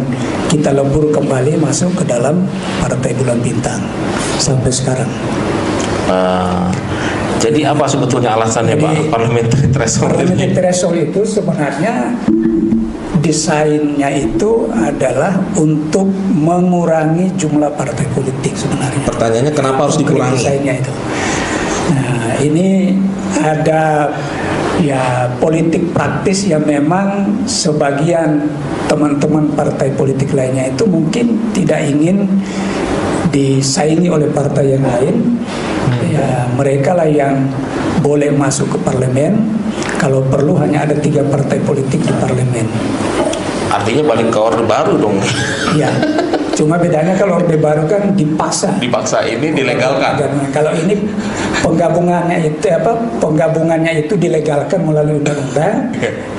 kita 0.52 0.76
lebur 0.76 1.08
kembali 1.16 1.56
masuk 1.64 2.04
ke 2.04 2.04
dalam 2.04 2.44
Partai 2.84 3.16
Bulan 3.16 3.40
Bintang 3.40 3.80
sampai 4.36 4.72
sekarang. 4.76 5.10
Ah, 6.10 6.68
jadi 7.40 7.72
apa 7.72 7.86
sebetulnya 7.88 8.36
alasannya 8.36 8.76
Jadi, 8.76 8.84
Pak 8.84 8.94
parliamentary 9.14 9.68
threshold 9.72 10.10
Parliamentary 10.12 10.52
threshold 10.58 10.98
itu 11.00 11.22
sebenarnya 11.24 12.18
desainnya 13.20 14.10
itu 14.12 14.68
adalah 14.72 15.38
untuk 15.56 16.10
mengurangi 16.34 17.32
jumlah 17.36 17.72
partai 17.76 18.06
politik 18.16 18.54
sebenarnya. 18.56 19.06
Pertanyaannya 19.08 19.54
kenapa 19.54 19.80
harus 19.88 19.98
dikurangi? 20.00 20.36
Desainnya 20.40 20.74
itu. 20.80 20.94
Nah, 21.90 22.32
ini 22.42 22.70
ada 23.42 24.14
ya 24.80 25.28
politik 25.44 25.92
praktis 25.92 26.48
yang 26.48 26.64
memang 26.64 27.44
sebagian 27.44 28.48
teman-teman 28.88 29.52
partai 29.54 29.92
politik 29.94 30.32
lainnya 30.32 30.72
itu 30.72 30.88
mungkin 30.88 31.52
tidak 31.52 31.84
ingin 31.86 32.26
disaingi 33.30 34.10
oleh 34.10 34.30
partai 34.34 34.78
yang 34.78 34.86
lain. 34.86 35.16
Ya, 36.10 36.50
mereka 36.58 36.98
lah 36.98 37.06
yang 37.06 37.46
boleh 38.02 38.34
masuk 38.34 38.74
ke 38.74 38.78
parlemen. 38.82 39.59
Kalau 40.00 40.24
perlu 40.32 40.56
hanya 40.56 40.88
ada 40.88 40.96
tiga 40.96 41.20
partai 41.28 41.60
politik 41.60 42.00
di 42.00 42.14
parlemen. 42.24 42.64
Artinya 43.68 44.16
balik 44.16 44.32
ke 44.32 44.40
orde 44.40 44.64
baru 44.64 44.96
dong. 44.96 45.20
Ya, 45.78 45.92
cuma 46.58 46.80
bedanya 46.80 47.14
kalau 47.20 47.38
orde 47.38 47.60
baru 47.60 47.86
kan 47.86 48.16
dipaksa. 48.16 48.80
Dipaksa 48.80 49.28
ini 49.28 49.54
dilegalkan. 49.54 50.50
Kalau 50.56 50.72
ini 50.74 50.98
penggabungannya 51.62 52.50
itu 52.50 52.66
apa? 52.72 52.98
Penggabungannya 53.22 54.08
itu 54.08 54.18
dilegalkan 54.18 54.88
melalui 54.88 55.22
undang-undang. 55.22 55.92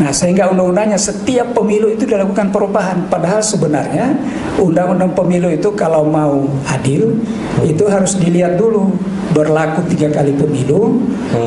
Nah, 0.03 0.11
sehingga 0.11 0.51
undang-undangnya 0.51 0.99
setiap 0.99 1.55
pemilu 1.55 1.95
itu 1.95 2.09
dilakukan 2.09 2.51
perubahan. 2.51 3.07
Padahal 3.07 3.45
sebenarnya 3.45 4.11
undang-undang 4.59 5.15
pemilu 5.15 5.53
itu 5.55 5.71
kalau 5.79 6.03
mau 6.03 6.49
adil 6.67 7.15
itu 7.63 7.85
harus 7.87 8.19
dilihat 8.19 8.59
dulu 8.59 8.91
berlaku 9.31 9.87
tiga 9.95 10.11
kali 10.11 10.35
pemilu 10.35 10.99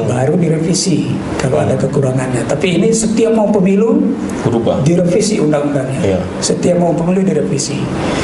baru 0.08 0.40
direvisi 0.40 1.12
kalau 1.40 1.60
ada 1.60 1.76
kekurangannya. 1.76 2.48
Tapi 2.48 2.80
ini 2.80 2.90
setiap 2.96 3.36
mau 3.36 3.52
pemilu 3.52 4.00
Berubah. 4.48 4.80
direvisi 4.88 5.44
undang-undangnya. 5.44 6.00
Iya. 6.04 6.20
Setiap 6.40 6.80
mau 6.80 6.96
pemilu 6.96 7.24
direvisi. 7.24 7.80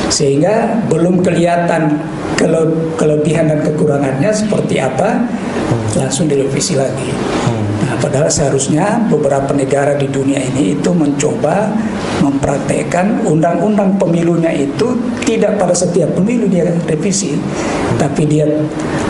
Sehingga 0.07 0.83
belum 0.87 1.21
kelihatan 1.21 1.99
kele- 2.39 2.95
kelebihan 2.95 3.51
dan 3.51 3.59
kekurangannya 3.61 4.31
seperti 4.31 4.79
apa, 4.79 5.27
langsung 5.99 6.31
direvisi 6.31 6.79
lagi. 6.79 7.11
Nah, 7.89 7.97
padahal 7.97 8.29
seharusnya 8.29 9.01
beberapa 9.09 9.49
negara 9.51 9.97
di 9.97 10.05
dunia 10.07 10.37
ini 10.37 10.77
itu 10.77 10.93
mencoba 10.93 11.73
mempraktekkan 12.21 13.25
undang-undang 13.25 13.97
pemilunya 13.97 14.51
itu 14.53 14.93
tidak 15.25 15.57
pada 15.57 15.73
setiap 15.73 16.13
pemilu 16.13 16.45
dia 16.45 16.69
revisi, 16.85 17.33
tapi 17.99 18.23
dia 18.23 18.47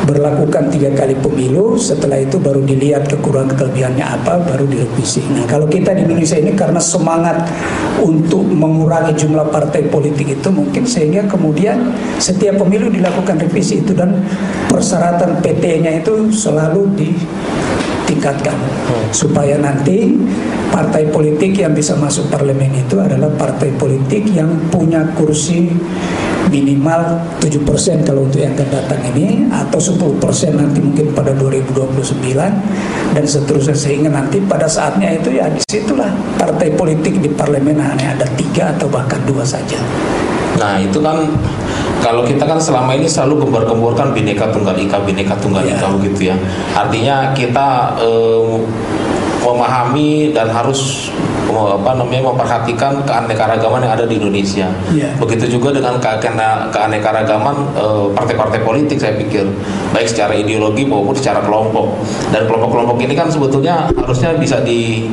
berlakukan 0.10 0.74
tiga 0.74 0.89
kali 0.98 1.13
pemilu. 1.22 1.77
Setelah 1.77 2.17
itu 2.17 2.41
baru 2.41 2.65
dilihat 2.65 3.05
kekurangan 3.05 3.53
kelebihannya 3.53 4.01
apa, 4.01 4.41
baru 4.41 4.65
direvisi. 4.65 5.22
Nah, 5.29 5.46
kalau 5.46 5.69
kita 5.69 5.93
di 5.93 6.10
Indonesia 6.10 6.41
ini 6.41 6.58
karena 6.58 6.81
semangat 6.81 7.46
untuk 8.01 8.43
mengurangi 8.50 9.13
jumlah 9.13 9.53
partai 9.53 9.86
politik 9.88 10.34
itu 10.34 10.50
mungkin 10.50 10.89
sehingga 10.89 11.29
kemudian 11.29 11.93
setiap 12.17 12.58
pemilu 12.58 12.89
dilakukan 12.89 13.38
revisi 13.38 13.86
itu 13.86 13.93
dan 13.93 14.25
persyaratan 14.65 15.39
PT-nya 15.46 16.01
itu 16.01 16.34
selalu 16.34 16.89
di 16.98 17.13
tingkatkan 18.10 18.58
supaya 19.13 19.62
nanti 19.62 20.17
partai 20.74 21.13
politik 21.13 21.62
yang 21.62 21.77
bisa 21.77 21.93
masuk 21.93 22.25
parlemen 22.34 22.74
itu 22.74 22.98
adalah 22.98 23.29
partai 23.38 23.69
politik 23.77 24.25
yang 24.34 24.50
punya 24.74 25.05
kursi 25.13 25.69
minimal 26.50 27.22
7% 27.39 28.03
kalau 28.03 28.25
untuk 28.25 28.41
yang 28.41 28.53
akan 28.58 28.70
datang 28.74 29.01
ini 29.13 29.46
atau 29.53 29.79
10% 29.79 30.20
nanti 30.58 30.82
mungkin 30.82 31.13
pada 31.13 31.32
2029 31.38 33.15
dan 33.15 33.24
seterusnya 33.25 33.77
sehingga 33.77 34.10
nanti 34.10 34.41
pada 34.44 34.65
saatnya 34.65 35.13
itu 35.13 35.38
ya 35.38 35.48
di 35.50 35.62
situlah 35.70 36.10
partai 36.38 36.74
politik 36.74 37.22
di 37.22 37.29
parlemen 37.29 37.77
hanya 37.77 38.18
ada 38.18 38.25
tiga 38.36 38.74
atau 38.75 38.89
bahkan 38.89 39.22
dua 39.29 39.46
saja. 39.46 39.77
Nah 40.60 40.82
itu 40.82 41.00
kan 41.00 41.24
kalau 42.03 42.25
kita 42.27 42.44
kan 42.44 42.60
selama 42.60 42.98
ini 42.98 43.08
selalu 43.08 43.48
gembar-gemborkan 43.48 44.12
bineka 44.12 44.50
tunggal 44.51 44.75
ika, 44.75 45.00
bineka 45.06 45.36
tunggal 45.39 45.63
ika 45.63 45.88
Ya. 45.88 45.94
begitu 45.96 46.22
ya. 46.34 46.36
Artinya 46.75 47.32
kita 47.32 47.96
eh, 48.01 48.56
memahami 49.39 50.36
dan 50.36 50.51
harus 50.51 51.12
apa 51.51 51.98
namanya 51.98 52.29
memperhatikan 52.29 53.01
keanekaragaman 53.03 53.82
yang 53.82 53.94
ada 53.94 54.06
di 54.06 54.15
Indonesia. 54.18 54.68
Ya. 54.91 55.10
Begitu 55.18 55.58
juga 55.58 55.74
dengan 55.74 55.98
keanekaragaman 56.70 57.56
eh, 57.74 58.06
partai-partai 58.13 58.60
politik 58.62 58.98
saya 58.98 59.15
pikir 59.15 59.46
baik 59.89 60.08
secara 60.08 60.34
ideologi 60.34 60.86
maupun 60.86 61.15
secara 61.15 61.41
kelompok. 61.41 61.98
Dan 62.29 62.46
kelompok-kelompok 62.46 62.98
ini 63.00 63.13
kan 63.13 63.27
sebetulnya 63.27 63.89
harusnya 63.96 64.36
bisa 64.36 64.62
di 64.62 65.10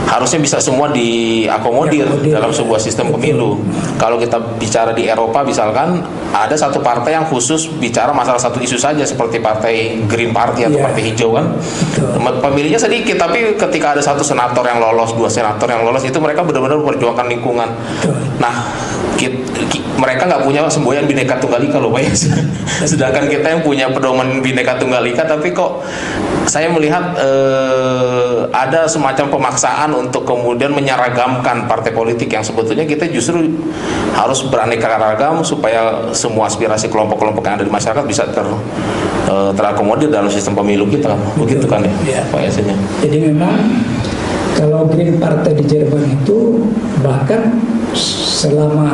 harusnya 0.00 0.42
bisa 0.42 0.58
semua 0.58 0.90
diakomodir 0.90 2.02
Diakomodir. 2.02 2.34
dalam 2.34 2.50
sebuah 2.50 2.80
sistem 2.82 3.14
pemilu. 3.14 3.62
Kalau 3.94 4.18
kita 4.18 4.42
bicara 4.58 4.90
di 4.90 5.06
Eropa 5.06 5.46
misalkan 5.46 6.02
ada 6.30 6.56
satu 6.56 6.82
partai 6.82 7.14
yang 7.14 7.26
khusus 7.26 7.70
bicara 7.78 8.10
masalah 8.10 8.38
satu 8.38 8.58
isu 8.58 8.74
saja 8.74 9.06
seperti 9.06 9.38
partai 9.38 10.02
Green 10.10 10.34
Party 10.34 10.66
atau 10.66 10.78
Iya. 10.78 10.84
partai 10.84 11.02
hijau 11.04 11.30
kan. 11.34 11.46
Betul. 11.54 12.42
Pemilihnya 12.42 12.80
sedikit 12.80 13.16
tapi 13.18 13.54
ketika 13.54 13.94
ada 13.94 14.02
satu 14.02 14.22
senator 14.22 14.66
yang 14.66 14.78
lolos, 14.78 15.14
dua 15.14 15.26
senator 15.26 15.49
yang 15.58 15.82
lolos 15.82 16.02
itu 16.02 16.18
mereka 16.18 16.42
benar-benar 16.42 16.78
memperjuangkan 16.78 17.26
lingkungan. 17.26 17.68
Nah, 18.36 18.54
kit- 19.14 19.40
ki- 19.68 19.84
mereka 19.96 20.24
nggak 20.24 20.42
punya 20.42 20.64
semboyan 20.66 21.04
bineka 21.04 21.36
tunggal 21.36 21.60
ika 21.60 21.76
loh 21.76 21.90
Pak 21.90 22.00
ya. 22.02 22.12
Sedangkan 22.90 23.26
kita 23.26 23.46
yang 23.50 23.60
punya 23.60 23.86
pedoman 23.88 24.40
bineka 24.40 24.76
tunggal 24.76 25.04
ika 25.04 25.24
tapi 25.24 25.52
kok 25.52 25.84
saya 26.48 26.72
melihat 26.72 27.12
eh, 27.14 28.48
ada 28.50 28.88
semacam 28.88 29.28
pemaksaan 29.28 29.92
untuk 29.92 30.24
kemudian 30.24 30.72
menyeragamkan 30.72 31.68
partai 31.68 31.92
politik 31.92 32.26
yang 32.26 32.40
sebetulnya 32.40 32.82
kita 32.82 33.06
justru 33.06 33.44
harus 34.16 34.40
beraneka 34.42 34.88
ragam 34.90 35.44
supaya 35.44 36.10
semua 36.10 36.48
aspirasi 36.48 36.88
kelompok-kelompok 36.88 37.44
yang 37.44 37.54
ada 37.56 37.66
di 37.66 37.70
masyarakat 37.70 38.04
bisa 38.04 38.24
ter 38.26 38.48
eh, 39.28 39.50
terakomodir 39.52 40.08
dalam 40.08 40.32
sistem 40.32 40.56
pemilu 40.56 40.88
kita 40.88 41.12
begitu 41.36 41.68
kan 41.68 41.84
ya, 41.84 41.92
Iya. 42.02 42.20
Pak 42.32 42.40
Yasin 42.40 42.64
ya? 42.66 42.76
Jadi 43.04 43.16
memang 43.30 43.52
kalau 44.60 44.84
Green 44.92 45.16
Party 45.16 45.56
di 45.56 45.64
Jerman 45.64 46.04
itu 46.20 46.60
bahkan 47.00 47.56
selama 47.96 48.92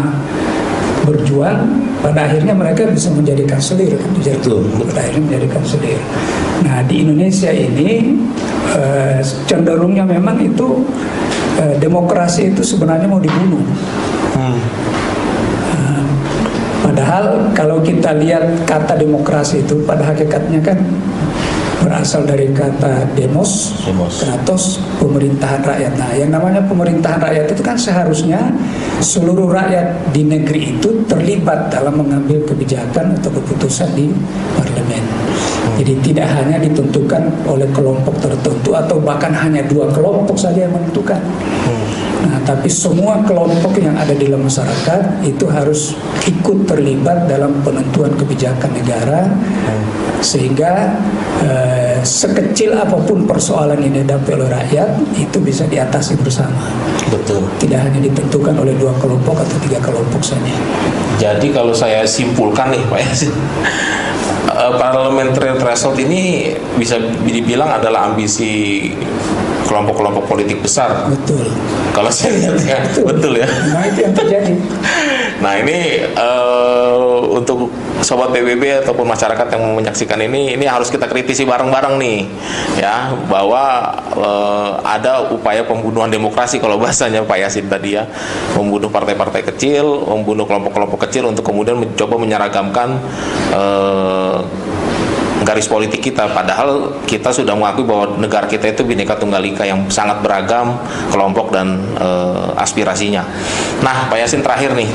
berjuang 1.03 1.67
pada 1.99 2.31
akhirnya 2.31 2.55
mereka 2.55 2.87
bisa 2.87 3.11
menjadi 3.11 3.43
kanselir 3.51 3.99
kan 3.99 4.11
di 4.15 4.23
Jerman. 4.23 4.63
Pada 4.87 5.03
akhirnya 5.03 5.23
menjadi 5.27 5.47
kanselir. 5.51 5.99
Nah 6.63 6.87
di 6.87 7.03
Indonesia 7.03 7.51
ini 7.51 8.15
eh, 8.79 9.19
cenderungnya 9.51 10.07
memang 10.07 10.39
itu 10.39 10.87
eh, 11.59 11.75
demokrasi 11.83 12.55
itu 12.55 12.63
sebenarnya 12.63 13.11
mau 13.11 13.19
dibunuh. 13.19 13.67
Padahal 16.87 17.51
kalau 17.53 17.83
kita 17.83 18.15
lihat 18.15 18.63
kata 18.65 18.97
demokrasi 18.97 19.67
itu 19.67 19.83
pada 19.85 20.07
hakikatnya 20.07 20.63
kan 20.63 20.79
berasal 21.97 22.29
dari 22.29 22.53
kata 22.53 23.09
demos, 23.17 23.73
Demos. 23.81 24.21
kratos, 24.21 24.77
pemerintahan 25.01 25.65
rakyat. 25.65 25.97
Nah, 25.97 26.13
yang 26.13 26.29
namanya 26.29 26.61
pemerintahan 26.69 27.17
rakyat 27.25 27.57
itu 27.57 27.63
kan 27.65 27.73
seharusnya 27.73 28.53
seluruh 29.01 29.49
rakyat 29.49 30.13
di 30.13 30.29
negeri 30.29 30.77
itu 30.77 30.93
terlibat 31.09 31.73
dalam 31.73 31.97
mengambil 31.97 32.45
kebijakan 32.45 33.17
atau 33.17 33.33
keputusan 33.33 33.97
di 33.97 34.13
parlemen. 34.61 35.05
Jadi 35.81 35.93
tidak 36.05 36.29
hanya 36.37 36.61
ditentukan 36.61 37.33
oleh 37.49 37.69
kelompok 37.73 38.13
tertentu 38.21 38.77
atau 38.77 39.01
bahkan 39.01 39.33
hanya 39.33 39.65
dua 39.65 39.89
kelompok 39.89 40.37
saja 40.37 40.69
yang 40.69 40.77
menentukan. 40.77 41.25
Tapi 42.47 42.71
semua 42.71 43.21
kelompok 43.27 43.75
yang 43.83 43.99
ada 43.99 44.15
di 44.15 44.31
dalam 44.31 44.47
masyarakat 44.47 45.27
itu 45.27 45.51
harus 45.51 45.99
ikut 46.23 46.71
terlibat 46.71 47.27
dalam 47.27 47.59
penentuan 47.67 48.15
kebijakan 48.15 48.71
negara 48.71 49.27
sehingga 50.23 50.97
eh, 51.45 51.99
sekecil 52.01 52.73
apa 52.79 52.97
pun 53.05 53.29
persoalan 53.29 53.83
yang 53.83 53.93
dihadapi 54.01 54.31
oleh 54.39 54.49
rakyat 54.49 54.91
itu 55.19 55.39
bisa 55.43 55.69
diatasi 55.69 56.17
bersama. 56.23 56.71
Betul. 57.11 57.45
Tidak 57.61 57.79
hanya 57.79 58.01
ditentukan 58.01 58.55
oleh 58.57 58.75
dua 58.79 58.95
kelompok 58.97 59.43
atau 59.43 59.57
tiga 59.67 59.83
kelompok 59.83 60.23
saja. 60.23 60.55
Jadi 61.21 61.53
kalau 61.53 61.73
saya 61.73 62.05
simpulkan 62.09 62.73
nih 62.73 62.83
Pak 62.89 63.01
Yasin, 63.03 63.35
eh, 64.55 64.73
parliamentary 64.79 65.53
threshold 65.61 65.99
ini 66.01 66.55
bisa 66.81 66.97
dibilang 67.27 67.77
adalah 67.77 68.13
ambisi 68.13 68.91
kelompok-kelompok 69.67 70.25
politik 70.31 70.63
besar. 70.63 71.11
Betul. 71.11 71.51
Kalau 71.93 72.11
saya 72.11 72.39
lihat 72.39 72.57
ya, 72.63 72.79
betul 73.03 73.33
ya. 73.37 73.49
Nah 73.49 73.83
itu 73.91 73.99
yang 74.07 74.15
terjadi. 74.15 74.55
Nah 75.37 75.53
ini 75.61 76.01
eh, 76.01 77.21
untuk 77.29 77.69
sobat 78.01 78.33
PBB 78.33 78.81
ataupun 78.81 79.05
masyarakat 79.05 79.53
yang 79.53 79.77
menyaksikan 79.77 80.17
ini, 80.25 80.57
ini 80.57 80.65
harus 80.65 80.89
kita 80.89 81.05
kritisi 81.05 81.45
bareng-bareng 81.45 82.01
nih, 82.01 82.25
ya 82.81 83.13
bahwa 83.29 83.93
eh, 84.17 84.71
ada 84.81 85.29
upaya 85.29 85.61
pembunuhan 85.61 86.09
demokrasi 86.09 86.57
kalau 86.57 86.81
bahasanya 86.81 87.21
Pak 87.21 87.37
Yasin 87.37 87.69
tadi 87.69 88.01
ya, 88.01 88.09
membunuh 88.57 88.89
partai-partai 88.89 89.45
kecil, 89.53 89.85
membunuh 90.09 90.49
kelompok-kelompok 90.49 91.05
kecil 91.05 91.29
untuk 91.29 91.45
kemudian 91.45 91.77
mencoba 91.85 92.17
menyeragamkan 92.17 92.97
eh, 93.53 94.37
garis 95.47 95.71
politik 95.71 96.03
kita 96.03 96.27
padahal 96.35 96.99
kita 97.07 97.31
sudah 97.31 97.55
mengakui 97.55 97.87
bahwa 97.87 98.19
negara 98.19 98.51
kita 98.51 98.67
itu 98.67 98.83
bineka 98.83 99.15
tunggal 99.15 99.39
ika 99.47 99.63
yang 99.63 99.87
sangat 99.87 100.19
beragam 100.19 100.75
kelompok 101.15 101.55
dan 101.55 101.79
eh, 101.95 102.51
aspirasinya. 102.59 103.23
Nah, 103.87 104.11
Pak 104.11 104.19
Yasin 104.19 104.43
terakhir 104.43 104.75
nih. 104.75 104.91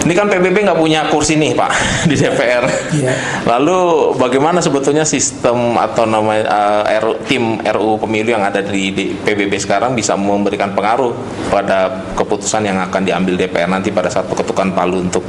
Ini 0.00 0.16
kan 0.16 0.32
PBB 0.32 0.64
nggak 0.64 0.80
punya 0.80 1.04
kursi 1.12 1.36
nih 1.36 1.52
Pak 1.52 1.70
di 2.08 2.16
DPR. 2.16 2.64
Iya. 2.96 3.12
Lalu 3.44 3.78
bagaimana 4.16 4.64
sebetulnya 4.64 5.04
sistem 5.04 5.76
atau 5.76 6.08
nama 6.08 6.40
eh, 6.40 7.00
RU 7.04 7.20
tim 7.28 7.60
RU 7.60 8.00
pemilu 8.00 8.32
yang 8.32 8.40
ada 8.40 8.64
di, 8.64 8.96
di 8.96 9.12
PBB 9.12 9.60
sekarang 9.60 9.92
bisa 9.92 10.16
memberikan 10.16 10.72
pengaruh 10.72 11.12
pada 11.52 12.08
keputusan 12.16 12.64
yang 12.64 12.80
akan 12.80 13.04
diambil 13.04 13.36
DPR 13.36 13.68
nanti 13.68 13.92
pada 13.92 14.08
saat 14.08 14.24
ketukan 14.24 14.72
palu 14.72 15.04
untuk 15.04 15.22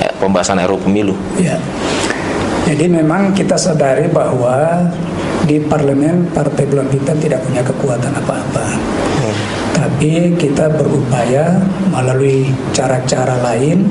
eh, 0.00 0.08
pembahasan 0.16 0.56
RU 0.64 0.80
pemilu? 0.80 1.12
Ya. 1.36 1.60
Jadi 2.74 2.90
memang 2.90 3.30
kita 3.30 3.54
sadari 3.54 4.10
bahwa 4.10 4.82
di 5.46 5.62
parlemen 5.62 6.26
Partai 6.34 6.66
Bulan 6.66 6.90
Bintang 6.90 7.22
tidak 7.22 7.46
punya 7.46 7.62
kekuatan 7.62 8.10
apa-apa. 8.18 8.66
Tapi 9.78 10.34
kita 10.34 10.74
berupaya 10.74 11.54
melalui 11.94 12.50
cara-cara 12.74 13.38
lain. 13.46 13.86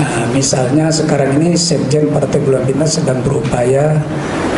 Nah, 0.00 0.24
misalnya 0.32 0.88
sekarang 0.88 1.36
ini 1.36 1.52
Sekjen 1.52 2.08
Partai 2.08 2.40
Bulan 2.40 2.64
Bintang 2.64 2.88
sedang 2.88 3.20
berupaya 3.20 4.00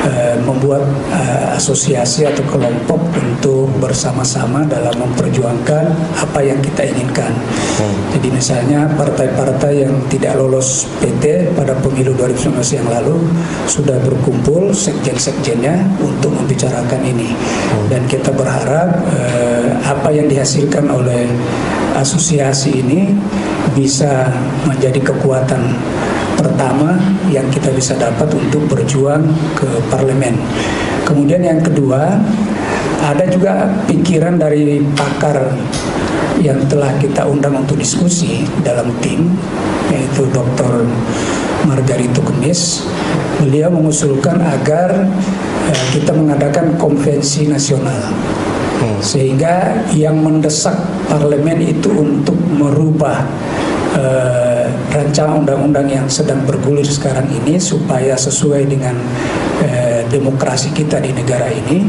eh, 0.06 0.36
membuat 0.44 0.84
eh, 1.10 1.56
asosiasi 1.56 2.28
atau 2.28 2.44
kelompok 2.48 3.00
untuk 3.18 3.68
bersama-sama 3.80 4.64
dalam 4.68 4.94
memperjuangkan 5.00 5.84
apa 6.20 6.40
yang 6.44 6.58
kita 6.60 6.86
inginkan. 6.86 7.32
Jadi 8.14 8.28
misalnya 8.30 8.86
partai-partai 8.94 9.84
yang 9.84 9.94
tidak 10.06 10.38
lolos 10.38 10.86
PT 11.02 11.50
pada 11.58 11.74
pemilu 11.82 12.14
2019 12.14 12.62
yang 12.78 12.86
lalu 12.86 13.18
sudah 13.66 13.98
berkumpul 14.06 14.70
sekjen-sekjennya 14.70 15.98
untuk 15.98 16.30
membicarakan 16.32 17.02
ini. 17.02 17.34
Dan 17.90 18.06
kita 18.06 18.30
berharap 18.30 18.94
eh, 19.10 19.68
apa 19.84 20.14
yang 20.14 20.30
dihasilkan 20.30 20.86
oleh 20.88 21.26
asosiasi 21.98 22.82
ini 22.82 23.14
bisa 23.74 24.30
menjadi 24.66 25.00
kekuatan 25.14 25.74
pertama 26.44 27.00
yang 27.33 27.48
kita 27.48 27.72
bisa 27.72 27.96
dapat 27.96 28.28
untuk 28.37 28.68
berjuang 28.68 29.24
ke 29.57 29.68
parlemen. 29.88 30.37
Kemudian 31.09 31.40
yang 31.40 31.64
kedua, 31.64 32.20
ada 33.00 33.24
juga 33.33 33.72
pikiran 33.88 34.37
dari 34.37 34.85
pakar 34.92 35.57
yang 36.44 36.61
telah 36.68 36.92
kita 37.00 37.24
undang 37.24 37.64
untuk 37.64 37.80
diskusi 37.80 38.44
dalam 38.61 38.92
tim, 39.00 39.33
yaitu 39.88 40.28
Dr. 40.28 40.85
Margarito 41.64 42.20
Kemis. 42.20 42.85
Beliau 43.40 43.72
mengusulkan 43.72 44.40
agar 44.40 45.09
eh, 45.72 45.85
kita 45.96 46.12
mengadakan 46.12 46.76
konvensi 46.76 47.48
nasional 47.48 48.12
sehingga 49.04 49.85
yang 49.92 50.16
mendesak 50.24 50.74
parlemen 51.09 51.61
itu 51.61 51.92
untuk 51.92 52.37
merubah 52.57 53.20
eh, 53.96 54.43
rancangan 54.94 55.42
undang-undang 55.42 55.90
yang 55.90 56.07
sedang 56.07 56.46
bergulir 56.46 56.87
sekarang 56.87 57.26
ini 57.26 57.59
supaya 57.59 58.14
sesuai 58.14 58.62
dengan 58.70 58.94
eh, 59.66 60.07
demokrasi 60.07 60.70
kita 60.70 61.02
di 61.02 61.11
negara 61.11 61.50
ini, 61.50 61.83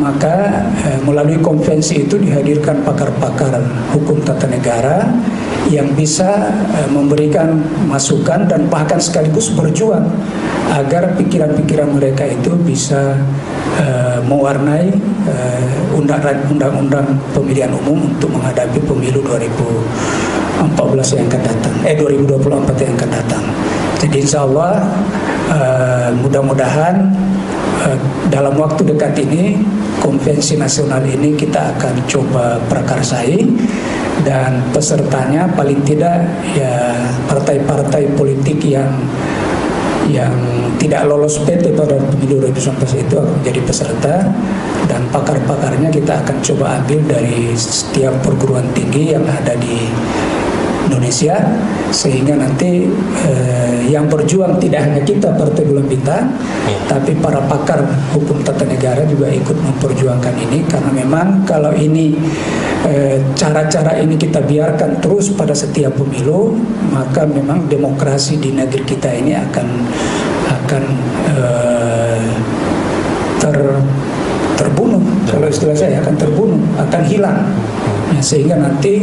maka 0.00 0.64
eh, 0.88 1.00
melalui 1.04 1.36
konvensi 1.44 2.08
itu 2.08 2.16
dihadirkan 2.16 2.80
pakar-pakar 2.88 3.60
hukum 3.92 4.24
tata 4.24 4.48
negara 4.48 5.12
yang 5.70 5.94
bisa 5.94 6.50
eh, 6.74 6.88
memberikan 6.90 7.62
masukan 7.86 8.48
dan 8.50 8.66
bahkan 8.66 8.98
sekaligus 8.98 9.52
berjuang 9.54 10.08
agar 10.72 11.14
pikiran-pikiran 11.20 12.00
mereka 12.00 12.24
itu 12.24 12.56
bisa 12.64 13.12
uh, 13.76 14.18
mewarnai 14.24 14.88
uh, 15.28 15.96
undang-undang 16.48 17.04
pemilihan 17.36 17.68
umum 17.84 18.08
untuk 18.08 18.32
menghadapi 18.32 18.80
pemilu 18.80 19.20
2014 19.20 21.18
yang 21.20 21.26
akan 21.28 21.42
datang, 21.44 21.74
eh 21.84 21.92
2024 22.00 22.84
yang 22.88 22.94
akan 22.96 23.10
datang. 23.12 23.44
Jadi 24.00 24.16
insya 24.24 24.48
Allah 24.48 24.80
uh, 25.52 26.08
mudah-mudahan 26.24 27.12
uh, 27.84 27.96
dalam 28.32 28.56
waktu 28.56 28.88
dekat 28.88 29.12
ini 29.28 29.60
konvensi 30.00 30.58
nasional 30.58 31.04
ini 31.04 31.36
kita 31.36 31.76
akan 31.76 31.94
coba 32.08 32.58
prakarsai 32.66 33.44
dan 34.22 34.62
pesertanya 34.70 35.50
paling 35.52 35.82
tidak 35.82 36.22
ya 36.54 36.94
partai-partai 37.26 38.14
politik 38.14 38.62
yang 38.62 38.90
yang 40.10 40.34
tidak 40.82 41.06
lolos 41.06 41.38
PT 41.46 41.78
pada 41.78 41.94
pemilu 41.94 42.42
2019 42.42 43.06
itu 43.06 43.14
akan 43.14 43.32
menjadi 43.38 43.60
peserta. 43.62 44.14
Dan 44.82 45.06
pakar-pakarnya 45.14 45.94
kita 45.94 46.26
akan 46.26 46.42
coba 46.42 46.82
ambil 46.82 47.00
dari 47.06 47.54
setiap 47.54 48.18
perguruan 48.20 48.66
tinggi 48.74 49.14
yang 49.14 49.22
ada 49.22 49.54
di 49.54 49.86
Indonesia 50.88 51.36
sehingga 51.92 52.34
nanti 52.38 52.88
eh, 53.26 53.78
yang 53.90 54.08
berjuang 54.08 54.56
tidak 54.58 54.88
hanya 54.88 55.02
kita 55.04 55.34
Partai 55.36 55.62
Bulan 55.68 55.86
Bintang 55.86 56.32
ya. 56.66 56.78
tapi 56.88 57.14
para 57.20 57.42
pakar 57.46 57.84
hukum 58.16 58.40
tata 58.40 58.64
negara 58.64 59.04
juga 59.04 59.28
ikut 59.28 59.58
memperjuangkan 59.58 60.34
ini 60.48 60.64
karena 60.66 60.90
memang 60.90 61.44
kalau 61.44 61.70
ini 61.76 62.16
Eh, 62.82 63.22
cara-cara 63.38 63.94
ini 64.02 64.18
kita 64.18 64.42
biarkan 64.42 64.98
terus 64.98 65.30
pada 65.30 65.54
setiap 65.54 65.94
pemilu, 65.94 66.58
maka 66.90 67.22
memang 67.22 67.70
demokrasi 67.70 68.42
di 68.42 68.50
negeri 68.50 68.82
kita 68.82 69.06
ini 69.06 69.38
akan 69.38 69.66
akan 70.50 70.82
uh, 71.30 72.26
ter 73.38 73.54
terbunuh. 74.58 74.98
Kalau 75.30 75.46
istilah 75.46 75.78
saya 75.78 76.02
akan 76.02 76.14
terbunuh, 76.18 76.58
akan 76.74 77.02
hilang. 77.06 77.54
Ya, 78.12 78.20
sehingga 78.20 78.60
nanti 78.60 79.00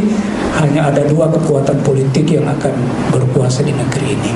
hanya 0.62 0.92
ada 0.92 1.02
dua 1.10 1.26
kekuatan 1.26 1.82
politik 1.82 2.30
yang 2.30 2.46
akan 2.46 2.74
berkuasa 3.10 3.66
di 3.66 3.74
negeri 3.74 4.14
ini. 4.14 4.32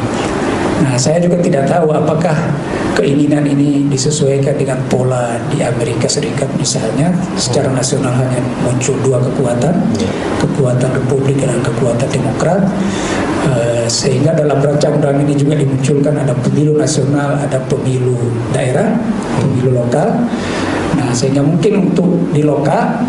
Nah, 0.83 0.99
saya 0.99 1.23
juga 1.23 1.39
tidak 1.39 1.71
tahu 1.71 1.95
apakah 1.95 2.35
keinginan 2.99 3.47
ini 3.47 3.87
disesuaikan 3.87 4.59
dengan 4.59 4.79
pola 4.91 5.39
di 5.51 5.63
Amerika 5.63 6.11
Serikat 6.11 6.51
misalnya 6.59 7.15
secara 7.39 7.71
nasional 7.71 8.11
hanya 8.15 8.43
muncul 8.67 8.99
dua 9.07 9.23
kekuatan, 9.23 9.75
ya. 9.99 10.11
kekuatan 10.43 10.91
Republik 10.99 11.39
dan 11.39 11.63
kekuatan 11.63 12.09
Demokrat. 12.11 12.63
Uh, 13.45 13.85
sehingga 13.85 14.33
dalam 14.33 14.57
rancang 14.57 14.97
undang 14.97 15.21
ini 15.21 15.37
juga 15.37 15.53
dimunculkan 15.61 16.17
ada 16.17 16.33
pemilu 16.33 16.81
nasional, 16.81 17.37
ada 17.37 17.61
pemilu 17.69 18.17
daerah, 18.57 18.97
pemilu 19.37 19.85
lokal. 19.85 20.17
Nah, 20.97 21.13
sehingga 21.13 21.45
mungkin 21.45 21.93
untuk 21.93 22.09
di 22.33 22.41
lokal 22.41 23.05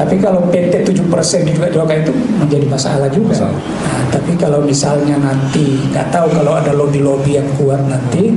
tapi 0.00 0.16
kalau 0.16 0.40
PT 0.48 0.80
7% 0.80 1.44
juga 1.44 1.68
juga 1.68 1.92
itu 1.92 2.08
menjadi 2.40 2.64
masalah 2.64 3.04
juga. 3.12 3.36
Masalah. 3.36 3.60
Nah, 3.60 4.04
tapi 4.08 4.32
kalau 4.40 4.64
misalnya 4.64 5.20
nanti 5.20 5.76
nggak 5.92 6.08
tahu 6.08 6.40
kalau 6.40 6.56
ada 6.56 6.72
lobby-lobby 6.72 7.36
yang 7.36 7.44
kuat 7.60 7.84
nanti 7.84 8.32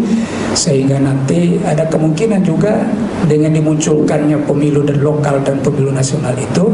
sehingga 0.51 0.99
nanti 0.99 1.63
ada 1.63 1.87
kemungkinan 1.87 2.43
juga 2.43 2.83
dengan 3.31 3.55
dimunculkannya 3.55 4.43
pemilu 4.43 4.83
dan 4.83 4.99
lokal 4.99 5.39
dan 5.39 5.63
pemilu 5.63 5.95
nasional 5.95 6.35
itu 6.35 6.67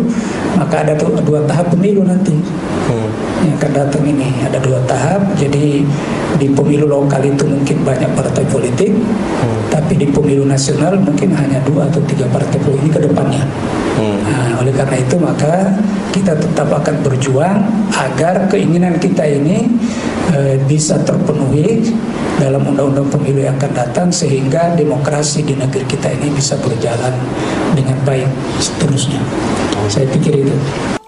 maka 0.58 0.82
ada 0.82 0.98
tuh 0.98 1.14
dua 1.22 1.46
tahap 1.46 1.70
pemilu 1.70 2.02
nanti 2.02 2.34
hmm. 2.34 3.10
yang 3.46 3.56
akan 3.62 3.72
datang 3.72 4.04
ini 4.04 4.42
ada 4.42 4.58
dua 4.58 4.82
tahap 4.90 5.22
jadi 5.38 5.86
di 6.42 6.48
pemilu 6.50 6.90
lokal 6.90 7.22
itu 7.24 7.46
mungkin 7.46 7.86
banyak 7.86 8.10
partai 8.18 8.44
politik 8.50 8.92
hmm. 8.92 9.70
tapi 9.70 9.96
di 9.96 10.10
pemilu 10.10 10.44
nasional 10.44 10.98
mungkin 10.98 11.32
hanya 11.38 11.62
dua 11.64 11.88
atau 11.88 12.02
tiga 12.10 12.26
partai 12.34 12.58
politik 12.60 12.98
ke 12.98 13.02
depannya 13.06 13.46
Nah, 14.00 14.64
oleh 14.64 14.72
karena 14.72 14.98
itu 15.00 15.16
maka 15.20 15.76
kita 16.16 16.34
tetap 16.40 16.72
akan 16.72 16.96
berjuang 17.04 17.60
agar 17.92 18.48
keinginan 18.48 18.96
kita 18.98 19.28
ini 19.28 19.68
e, 20.32 20.56
bisa 20.64 21.00
terpenuhi 21.04 21.92
dalam 22.40 22.64
undang-undang 22.64 23.12
pemilu 23.12 23.44
yang 23.44 23.60
akan 23.60 23.74
datang 23.76 24.08
sehingga 24.08 24.74
demokrasi 24.80 25.44
di 25.44 25.60
negeri 25.60 25.84
kita 25.84 26.08
ini 26.16 26.32
bisa 26.32 26.56
berjalan 26.64 27.12
dengan 27.76 28.00
baik 28.08 28.30
seterusnya. 28.64 29.20
Saya 29.92 30.08
pikir 30.08 30.48
itu. 30.48 30.99